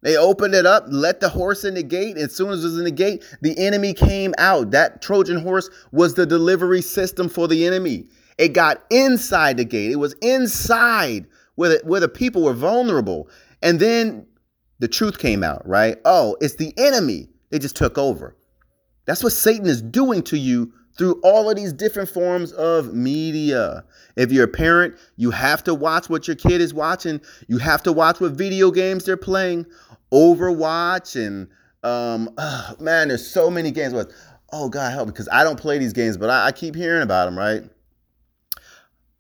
They 0.02 0.18
opened 0.18 0.56
it 0.56 0.66
up, 0.66 0.86
let 0.88 1.20
the 1.20 1.30
horse 1.30 1.64
in 1.64 1.76
the 1.76 1.84
gate. 1.84 2.18
As 2.18 2.36
soon 2.36 2.50
as 2.50 2.64
it 2.64 2.70
was 2.70 2.80
in 2.80 2.86
the 2.86 2.92
gate, 2.92 3.24
the 3.42 3.56
enemy 3.60 3.94
came 3.94 4.34
out. 4.40 4.72
That 4.72 5.04
Trojan 5.04 5.40
horse 5.40 5.70
was 5.92 6.16
the 6.16 6.26
delivery 6.26 6.82
system 6.82 7.30
for 7.30 7.48
the 7.48 7.68
enemy. 7.68 8.08
It 8.40 8.54
got 8.54 8.84
inside 8.90 9.58
the 9.58 9.66
gate. 9.66 9.92
It 9.92 9.98
was 9.98 10.16
inside 10.24 11.28
where 11.54 11.70
the, 11.70 11.82
where 11.84 12.00
the 12.00 12.10
people 12.10 12.42
were 12.42 12.54
vulnerable. 12.54 13.30
And 13.62 13.80
then 13.80 14.26
the 14.80 14.88
truth 14.88 15.20
came 15.20 15.44
out, 15.44 15.68
right? 15.68 15.98
Oh, 16.04 16.36
it's 16.42 16.56
the 16.56 16.74
enemy. 16.78 17.30
They 17.52 17.60
just 17.60 17.76
took 17.76 18.00
over. 18.00 18.36
That's 19.06 19.24
what 19.24 19.34
Satan 19.34 19.68
is 19.68 19.82
doing 19.82 20.22
to 20.24 20.38
you 20.38 20.72
through 20.98 21.20
all 21.24 21.50
of 21.50 21.56
these 21.56 21.74
different 21.74 22.10
forms 22.10 22.52
of 22.54 22.94
media. 22.94 23.84
If 24.16 24.32
you're 24.32 24.46
a 24.46 24.50
parent, 24.50 24.96
you 25.16 25.32
have 25.32 25.64
to 25.64 25.74
watch 25.74 26.10
what 26.10 26.28
your 26.28 26.36
kid 26.36 26.62
is 26.62 26.74
watching. 26.74 27.22
You 27.48 27.58
have 27.58 27.82
to 27.84 27.92
watch 27.92 28.20
what 28.20 28.34
video 28.34 28.72
games 28.72 29.06
they're 29.06 29.18
playing. 29.18 29.66
Overwatch 30.12 31.16
and 31.16 31.48
um, 31.84 32.30
oh, 32.38 32.76
man, 32.80 33.08
there's 33.08 33.26
so 33.26 33.50
many 33.50 33.72
games. 33.72 33.94
But 33.94 34.12
oh 34.52 34.70
God 34.70 34.92
help 34.92 35.08
because 35.08 35.30
I 35.32 35.44
don't 35.44 35.60
play 35.60 35.78
these 35.78 35.94
games, 35.94 36.18
but 36.18 36.30
I, 36.30 36.48
I 36.48 36.52
keep 36.52 36.76
hearing 36.76 37.02
about 37.02 37.26
them. 37.26 37.38
Right? 37.38 37.64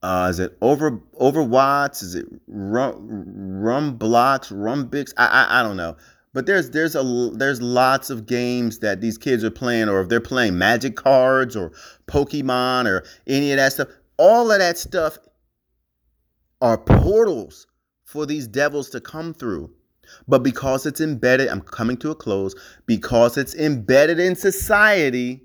Uh, 0.03 0.27
is 0.29 0.39
it 0.39 0.57
over 0.61 0.91
Overwatch? 1.19 2.03
Is 2.03 2.15
it 2.15 2.25
Rum 2.47 3.61
Rum 3.61 3.97
Blocks 3.97 4.49
Rumbix? 4.49 5.13
I, 5.17 5.27
I 5.27 5.59
I 5.59 5.63
don't 5.63 5.77
know. 5.77 5.95
But 6.33 6.45
there's 6.45 6.69
there's 6.69 6.95
a 6.95 7.31
there's 7.33 7.61
lots 7.61 8.09
of 8.09 8.25
games 8.25 8.79
that 8.79 9.01
these 9.01 9.17
kids 9.17 9.43
are 9.43 9.51
playing, 9.51 9.89
or 9.89 10.01
if 10.01 10.09
they're 10.09 10.21
playing 10.21 10.57
Magic 10.57 10.95
cards 10.95 11.55
or 11.55 11.73
Pokemon 12.07 12.85
or 12.85 13.03
any 13.27 13.51
of 13.51 13.57
that 13.57 13.73
stuff. 13.73 13.89
All 14.17 14.51
of 14.51 14.59
that 14.59 14.77
stuff 14.77 15.17
are 16.61 16.77
portals 16.77 17.67
for 18.05 18.25
these 18.25 18.47
devils 18.47 18.89
to 18.91 19.01
come 19.01 19.33
through. 19.33 19.73
But 20.27 20.43
because 20.43 20.85
it's 20.85 21.01
embedded, 21.01 21.47
I'm 21.47 21.61
coming 21.61 21.97
to 21.97 22.11
a 22.11 22.15
close, 22.15 22.53
because 22.85 23.37
it's 23.37 23.55
embedded 23.55 24.19
in 24.19 24.35
society, 24.35 25.43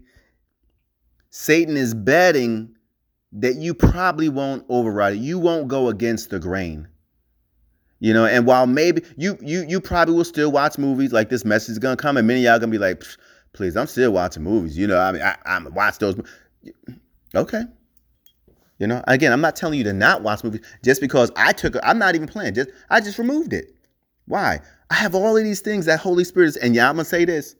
Satan 1.30 1.76
is 1.76 1.94
betting 1.94 2.74
that 3.32 3.56
you 3.56 3.74
probably 3.74 4.28
won't 4.28 4.64
override 4.68 5.14
it. 5.14 5.18
You 5.18 5.38
won't 5.38 5.68
go 5.68 5.88
against 5.88 6.30
the 6.30 6.38
grain. 6.38 6.88
You 7.98 8.12
know, 8.12 8.26
and 8.26 8.46
while 8.46 8.66
maybe 8.66 9.02
you 9.16 9.38
you 9.40 9.64
you 9.66 9.80
probably 9.80 10.14
will 10.14 10.24
still 10.24 10.52
watch 10.52 10.76
movies 10.76 11.12
like 11.12 11.30
this 11.30 11.44
message 11.44 11.72
is 11.72 11.78
gonna 11.78 11.96
come, 11.96 12.16
and 12.16 12.26
many 12.26 12.40
y'all 12.40 12.58
gonna 12.58 12.70
be 12.70 12.78
like, 12.78 13.02
please, 13.52 13.76
I'm 13.76 13.86
still 13.86 14.12
watching 14.12 14.42
movies. 14.42 14.76
You 14.76 14.86
know, 14.86 14.98
I 14.98 15.12
mean, 15.12 15.22
I, 15.22 15.36
I'm 15.46 15.72
watch 15.74 15.98
those. 15.98 16.20
Okay. 17.34 17.62
You 18.78 18.86
know, 18.86 19.02
again, 19.08 19.32
I'm 19.32 19.40
not 19.40 19.56
telling 19.56 19.78
you 19.78 19.84
to 19.84 19.94
not 19.94 20.22
watch 20.22 20.44
movies 20.44 20.60
just 20.84 21.00
because 21.00 21.30
I 21.36 21.52
took. 21.52 21.76
I'm 21.82 21.98
not 21.98 22.14
even 22.14 22.28
playing. 22.28 22.54
Just 22.54 22.68
I 22.90 23.00
just 23.00 23.18
removed 23.18 23.54
it. 23.54 23.74
Why? 24.26 24.60
I 24.90 24.94
have 24.94 25.14
all 25.14 25.36
of 25.36 25.42
these 25.42 25.60
things 25.60 25.86
that 25.86 25.98
Holy 25.98 26.24
Spirit 26.24 26.48
is, 26.48 26.56
and 26.56 26.74
yeah, 26.74 26.88
I'm 26.88 26.96
gonna 26.96 27.06
say 27.06 27.24
this. 27.24 27.56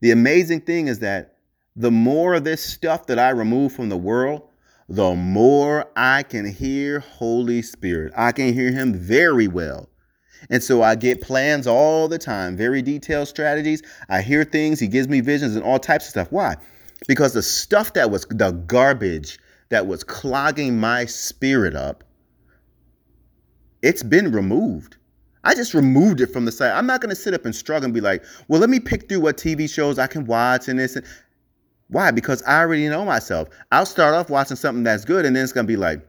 The 0.00 0.10
amazing 0.10 0.62
thing 0.62 0.88
is 0.88 0.98
that 0.98 1.36
the 1.76 1.90
more 1.90 2.34
of 2.34 2.44
this 2.44 2.62
stuff 2.64 3.06
that 3.06 3.18
I 3.18 3.30
remove 3.30 3.72
from 3.72 3.88
the 3.88 3.96
world, 3.96 4.42
the 4.88 5.14
more 5.14 5.86
I 5.96 6.22
can 6.22 6.46
hear 6.46 7.00
Holy 7.00 7.62
Spirit. 7.62 8.12
I 8.16 8.32
can 8.32 8.52
hear 8.52 8.70
him 8.70 8.94
very 8.94 9.48
well. 9.48 9.88
And 10.50 10.62
so 10.62 10.82
I 10.82 10.94
get 10.94 11.22
plans 11.22 11.66
all 11.66 12.06
the 12.08 12.18
time, 12.18 12.56
very 12.56 12.82
detailed 12.82 13.28
strategies. 13.28 13.82
I 14.08 14.20
hear 14.20 14.44
things, 14.44 14.78
he 14.78 14.88
gives 14.88 15.08
me 15.08 15.20
visions 15.20 15.56
and 15.56 15.64
all 15.64 15.78
types 15.78 16.06
of 16.06 16.10
stuff. 16.10 16.30
Why? 16.30 16.56
Because 17.08 17.32
the 17.32 17.42
stuff 17.42 17.94
that 17.94 18.10
was 18.10 18.26
the 18.26 18.52
garbage 18.52 19.38
that 19.70 19.86
was 19.86 20.04
clogging 20.04 20.78
my 20.78 21.06
spirit 21.06 21.74
up, 21.74 22.04
it's 23.82 24.02
been 24.02 24.32
removed. 24.32 24.96
I 25.44 25.54
just 25.54 25.74
removed 25.74 26.20
it 26.22 26.32
from 26.32 26.46
the 26.46 26.52
site. 26.52 26.72
I'm 26.72 26.86
not 26.86 27.02
going 27.02 27.10
to 27.10 27.20
sit 27.20 27.34
up 27.34 27.44
and 27.44 27.54
struggle 27.54 27.84
and 27.84 27.94
be 27.94 28.00
like, 28.00 28.24
well, 28.48 28.60
let 28.60 28.70
me 28.70 28.80
pick 28.80 29.08
through 29.08 29.20
what 29.20 29.36
TV 29.36 29.68
shows 29.68 29.98
I 29.98 30.06
can 30.06 30.24
watch 30.24 30.68
and 30.68 30.78
this. 30.78 30.96
Why? 31.94 32.10
Because 32.10 32.42
I 32.42 32.58
already 32.58 32.88
know 32.88 33.04
myself. 33.04 33.48
I'll 33.70 33.86
start 33.86 34.14
off 34.14 34.28
watching 34.28 34.56
something 34.56 34.82
that's 34.82 35.04
good 35.04 35.24
and 35.24 35.36
then 35.36 35.44
it's 35.44 35.52
to 35.52 35.62
be 35.62 35.76
like, 35.76 36.04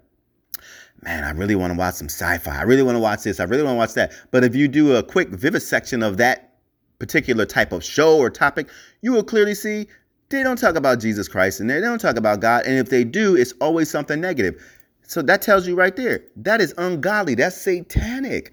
man, 1.03 1.23
I 1.23 1.29
really 1.29 1.53
want 1.53 1.73
to 1.73 1.77
watch 1.77 1.93
some 1.93 2.09
sci 2.09 2.39
fi. 2.39 2.57
I 2.57 2.63
really 2.63 2.81
want 2.81 2.95
to 2.95 2.99
watch 2.99 3.21
this. 3.21 3.39
I 3.39 3.43
really 3.43 3.61
want 3.61 3.75
to 3.75 3.77
watch 3.77 3.93
that. 3.93 4.11
But 4.31 4.43
if 4.43 4.55
you 4.55 4.67
do 4.67 4.95
a 4.95 5.03
quick 5.03 5.29
vivisection 5.29 6.01
of 6.01 6.17
that 6.17 6.55
particular 6.97 7.45
type 7.45 7.71
of 7.71 7.83
show 7.83 8.17
or 8.17 8.31
topic, 8.31 8.67
you 9.03 9.11
will 9.11 9.23
clearly 9.23 9.53
see 9.53 9.87
they 10.29 10.41
don't 10.41 10.57
talk 10.57 10.75
about 10.75 10.99
Jesus 10.99 11.27
Christ 11.27 11.59
there. 11.59 11.79
They 11.79 11.85
don't 11.85 12.01
talk 12.01 12.17
about 12.17 12.39
God. 12.39 12.65
And 12.65 12.79
if 12.79 12.89
they 12.89 13.03
do, 13.03 13.35
it's 13.35 13.53
always 13.61 13.87
something 13.87 14.19
negative. 14.19 14.59
So 15.03 15.21
that 15.21 15.43
tells 15.43 15.67
you 15.67 15.75
right 15.75 15.95
there 15.95 16.23
that 16.37 16.61
is 16.61 16.73
ungodly. 16.79 17.35
That's 17.35 17.61
satanic. 17.61 18.51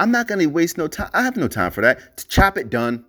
I'm 0.00 0.10
not 0.10 0.26
going 0.26 0.40
to 0.40 0.46
waste 0.46 0.78
no 0.78 0.88
time. 0.88 1.10
I 1.12 1.22
have 1.22 1.36
no 1.36 1.48
time 1.48 1.70
for 1.70 1.82
that. 1.82 2.16
To 2.16 2.28
chop 2.28 2.56
it 2.56 2.70
done, 2.70 3.04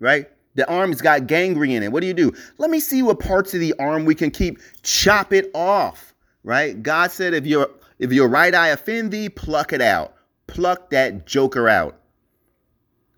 right? 0.00 0.28
The 0.56 0.68
arm's 0.68 1.00
got 1.00 1.26
gangrene 1.26 1.76
in 1.76 1.82
it. 1.82 1.92
What 1.92 2.00
do 2.00 2.06
you 2.06 2.14
do? 2.14 2.32
Let 2.58 2.70
me 2.70 2.80
see 2.80 3.02
what 3.02 3.20
parts 3.20 3.54
of 3.54 3.60
the 3.60 3.74
arm 3.78 4.04
we 4.04 4.14
can 4.14 4.30
keep. 4.30 4.58
Chop 4.82 5.32
it 5.32 5.50
off, 5.54 6.14
right? 6.42 6.82
God 6.82 7.10
said, 7.12 7.34
if 7.34 7.46
your 7.46 7.70
if 7.98 8.12
your 8.12 8.28
right 8.28 8.54
eye 8.54 8.68
offend 8.68 9.12
thee, 9.12 9.28
pluck 9.28 9.72
it 9.72 9.80
out. 9.80 10.14
Pluck 10.46 10.90
that 10.90 11.26
joker 11.26 11.68
out. 11.68 12.00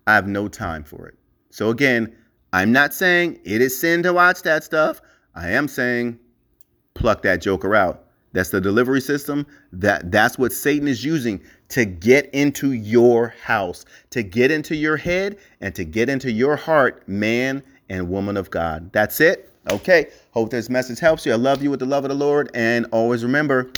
I 0.07 0.15
have 0.15 0.27
no 0.27 0.47
time 0.47 0.83
for 0.83 1.07
it. 1.07 1.15
So 1.49 1.69
again, 1.69 2.15
I'm 2.53 2.71
not 2.71 2.93
saying 2.93 3.39
it 3.43 3.61
is 3.61 3.79
sin 3.79 4.03
to 4.03 4.13
watch 4.13 4.41
that 4.43 4.63
stuff. 4.63 5.01
I 5.35 5.49
am 5.51 5.67
saying 5.67 6.19
pluck 6.93 7.21
that 7.21 7.41
joker 7.41 7.75
out. 7.75 8.05
That's 8.33 8.49
the 8.49 8.61
delivery 8.61 9.01
system. 9.01 9.45
That 9.71 10.11
that's 10.11 10.37
what 10.37 10.51
Satan 10.51 10.87
is 10.87 11.03
using 11.03 11.41
to 11.69 11.85
get 11.85 12.29
into 12.33 12.73
your 12.73 13.29
house, 13.43 13.85
to 14.11 14.23
get 14.23 14.51
into 14.51 14.75
your 14.75 14.97
head 14.97 15.37
and 15.61 15.73
to 15.75 15.83
get 15.83 16.09
into 16.09 16.31
your 16.31 16.55
heart, 16.55 17.07
man 17.07 17.63
and 17.89 18.09
woman 18.09 18.37
of 18.37 18.51
God. 18.51 18.91
That's 18.93 19.19
it. 19.19 19.51
Okay. 19.69 20.09
Hope 20.31 20.49
this 20.51 20.69
message 20.69 20.99
helps 20.99 21.25
you. 21.25 21.33
I 21.33 21.35
love 21.35 21.63
you 21.63 21.69
with 21.69 21.79
the 21.79 21.85
love 21.85 22.05
of 22.05 22.09
the 22.09 22.15
Lord 22.15 22.51
and 22.53 22.85
always 22.91 23.23
remember 23.23 23.71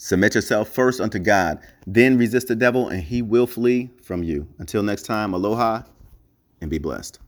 Submit 0.00 0.36
yourself 0.36 0.68
first 0.68 1.00
unto 1.00 1.18
God, 1.18 1.58
then 1.84 2.16
resist 2.16 2.46
the 2.46 2.54
devil, 2.54 2.88
and 2.88 3.02
he 3.02 3.20
will 3.20 3.48
flee 3.48 3.90
from 4.00 4.22
you. 4.22 4.46
Until 4.58 4.84
next 4.84 5.02
time, 5.02 5.34
aloha 5.34 5.82
and 6.60 6.70
be 6.70 6.78
blessed. 6.78 7.18